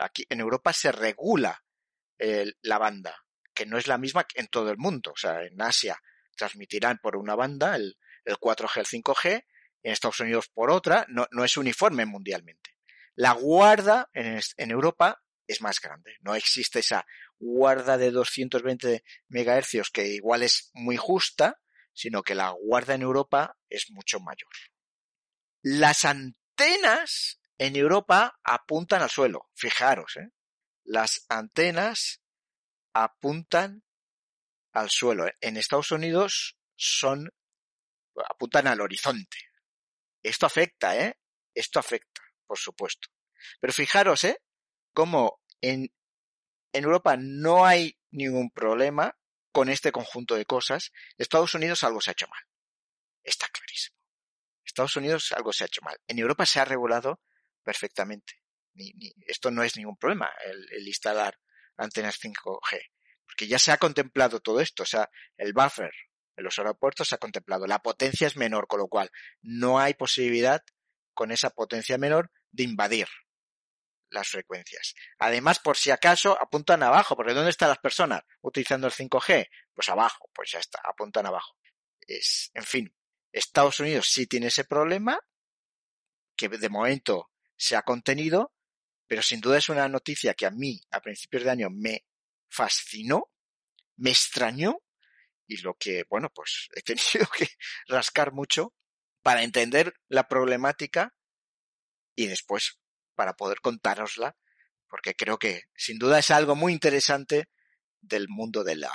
Aquí 0.00 0.24
en 0.28 0.40
Europa 0.40 0.72
se 0.72 0.92
regula 0.92 1.62
la 2.62 2.78
banda, 2.78 3.24
que 3.52 3.66
no 3.66 3.78
es 3.78 3.88
la 3.88 3.98
misma 3.98 4.26
en 4.34 4.46
todo 4.46 4.70
el 4.70 4.78
mundo. 4.78 5.12
O 5.12 5.16
sea, 5.16 5.42
en 5.42 5.60
Asia 5.60 6.00
transmitirán 6.36 6.98
por 6.98 7.16
una 7.16 7.34
banda 7.34 7.74
el, 7.74 7.96
el 8.24 8.36
4G, 8.36 8.78
el 8.78 9.02
5G, 9.02 9.44
en 9.82 9.92
Estados 9.92 10.20
Unidos 10.20 10.48
por 10.48 10.70
otra, 10.70 11.04
no, 11.08 11.26
no 11.32 11.44
es 11.44 11.56
uniforme 11.56 12.06
mundialmente. 12.06 12.76
La 13.14 13.32
guarda 13.32 14.08
en, 14.12 14.40
en 14.56 14.70
Europa 14.70 15.22
es 15.46 15.60
más 15.60 15.80
grande. 15.80 16.16
No 16.20 16.34
existe 16.34 16.78
esa 16.78 17.04
guarda 17.38 17.98
de 17.98 18.10
220 18.10 19.04
MHz 19.28 19.90
que 19.92 20.06
igual 20.08 20.42
es 20.42 20.70
muy 20.74 20.96
justa, 20.96 21.60
sino 21.92 22.22
que 22.22 22.34
la 22.34 22.50
guarda 22.50 22.94
en 22.94 23.02
Europa 23.02 23.58
es 23.68 23.90
mucho 23.90 24.20
mayor. 24.20 24.50
Las 25.62 26.04
antenas 26.62 27.40
en 27.58 27.76
Europa 27.76 28.38
apuntan 28.44 29.02
al 29.02 29.10
suelo. 29.10 29.50
Fijaros, 29.54 30.16
¿eh? 30.16 30.30
Las 30.84 31.26
antenas 31.28 32.22
apuntan 32.92 33.84
al 34.72 34.90
suelo. 34.90 35.26
En 35.40 35.56
Estados 35.56 35.90
Unidos 35.90 36.56
son 36.76 37.30
apuntan 38.28 38.66
al 38.68 38.80
horizonte. 38.80 39.38
Esto 40.22 40.46
afecta, 40.46 40.96
¿eh? 40.96 41.18
Esto 41.54 41.80
afecta, 41.80 42.22
por 42.46 42.58
supuesto. 42.58 43.08
Pero 43.60 43.72
fijaros, 43.72 44.24
¿eh? 44.24 44.38
Cómo 44.94 45.40
en, 45.60 45.92
en 46.72 46.84
Europa 46.84 47.16
no 47.18 47.64
hay 47.64 47.98
ningún 48.10 48.50
problema 48.50 49.16
con 49.50 49.68
este 49.68 49.90
conjunto 49.90 50.36
de 50.36 50.46
cosas. 50.46 50.92
Estados 51.18 51.54
Unidos 51.54 51.82
algo 51.82 52.00
se 52.00 52.10
ha 52.10 52.12
hecho 52.12 52.28
mal. 52.28 52.42
Está 53.24 53.48
clarísimo. 53.48 53.91
Estados 54.72 54.96
Unidos 54.96 55.32
algo 55.32 55.52
se 55.52 55.64
ha 55.64 55.66
hecho 55.66 55.82
mal. 55.82 55.98
En 56.06 56.18
Europa 56.18 56.46
se 56.46 56.58
ha 56.58 56.64
regulado 56.64 57.20
perfectamente. 57.62 58.42
Ni, 58.74 58.92
ni, 58.94 59.12
esto 59.26 59.50
no 59.50 59.62
es 59.62 59.76
ningún 59.76 59.96
problema, 59.96 60.30
el, 60.44 60.66
el 60.72 60.88
instalar 60.88 61.38
antenas 61.76 62.18
5G. 62.18 62.80
porque 63.26 63.46
ya 63.46 63.58
se 63.58 63.70
ha 63.70 63.76
contemplado 63.76 64.40
todo 64.40 64.60
esto, 64.60 64.82
o 64.82 64.86
sea, 64.86 65.10
el 65.36 65.52
buffer 65.52 65.92
en 66.36 66.44
los 66.44 66.58
aeropuertos 66.58 67.08
se 67.08 67.14
ha 67.14 67.18
contemplado, 67.18 67.66
la 67.66 67.80
potencia 67.80 68.26
es 68.26 68.36
menor, 68.36 68.66
con 68.66 68.80
lo 68.80 68.88
cual 68.88 69.10
no 69.42 69.78
hay 69.78 69.92
posibilidad 69.92 70.62
con 71.12 71.30
esa 71.30 71.50
potencia 71.50 71.98
menor 71.98 72.30
de 72.50 72.62
invadir 72.62 73.08
las 74.08 74.28
frecuencias. 74.28 74.94
Además, 75.18 75.58
por 75.58 75.76
si 75.76 75.90
acaso, 75.90 76.38
apuntan 76.40 76.82
abajo, 76.82 77.16
porque 77.16 77.34
¿dónde 77.34 77.50
están 77.50 77.68
las 77.68 77.78
personas 77.78 78.22
utilizando 78.40 78.86
el 78.86 78.92
5G? 78.92 79.48
Pues 79.74 79.88
abajo, 79.90 80.30
pues 80.34 80.52
ya 80.52 80.58
está, 80.58 80.80
apuntan 80.84 81.26
abajo. 81.26 81.56
Es, 82.00 82.50
en 82.54 82.64
fin, 82.64 82.94
Estados 83.32 83.80
Unidos 83.80 84.08
sí 84.08 84.26
tiene 84.26 84.48
ese 84.48 84.64
problema, 84.64 85.18
que 86.36 86.48
de 86.48 86.68
momento 86.68 87.30
se 87.56 87.76
ha 87.76 87.82
contenido, 87.82 88.52
pero 89.06 89.22
sin 89.22 89.40
duda 89.40 89.58
es 89.58 89.68
una 89.68 89.88
noticia 89.88 90.34
que 90.34 90.46
a 90.46 90.50
mí 90.50 90.80
a 90.90 91.00
principios 91.00 91.44
de 91.44 91.50
año 91.50 91.68
me 91.70 92.04
fascinó, 92.48 93.30
me 93.96 94.10
extrañó 94.10 94.78
y 95.46 95.58
lo 95.58 95.74
que, 95.74 96.04
bueno, 96.08 96.30
pues 96.30 96.68
he 96.74 96.82
tenido 96.82 97.28
que 97.36 97.48
rascar 97.86 98.32
mucho 98.32 98.74
para 99.22 99.42
entender 99.42 99.94
la 100.08 100.28
problemática 100.28 101.14
y 102.14 102.26
después 102.26 102.78
para 103.14 103.34
poder 103.34 103.60
contárosla, 103.60 104.36
porque 104.88 105.14
creo 105.14 105.38
que 105.38 105.64
sin 105.74 105.98
duda 105.98 106.18
es 106.18 106.30
algo 106.30 106.56
muy 106.56 106.72
interesante 106.72 107.48
del 108.00 108.28
mundo 108.28 108.64
de 108.64 108.76
la, 108.76 108.92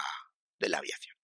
de 0.60 0.69
la 0.69 0.80
aviación. 0.80 1.16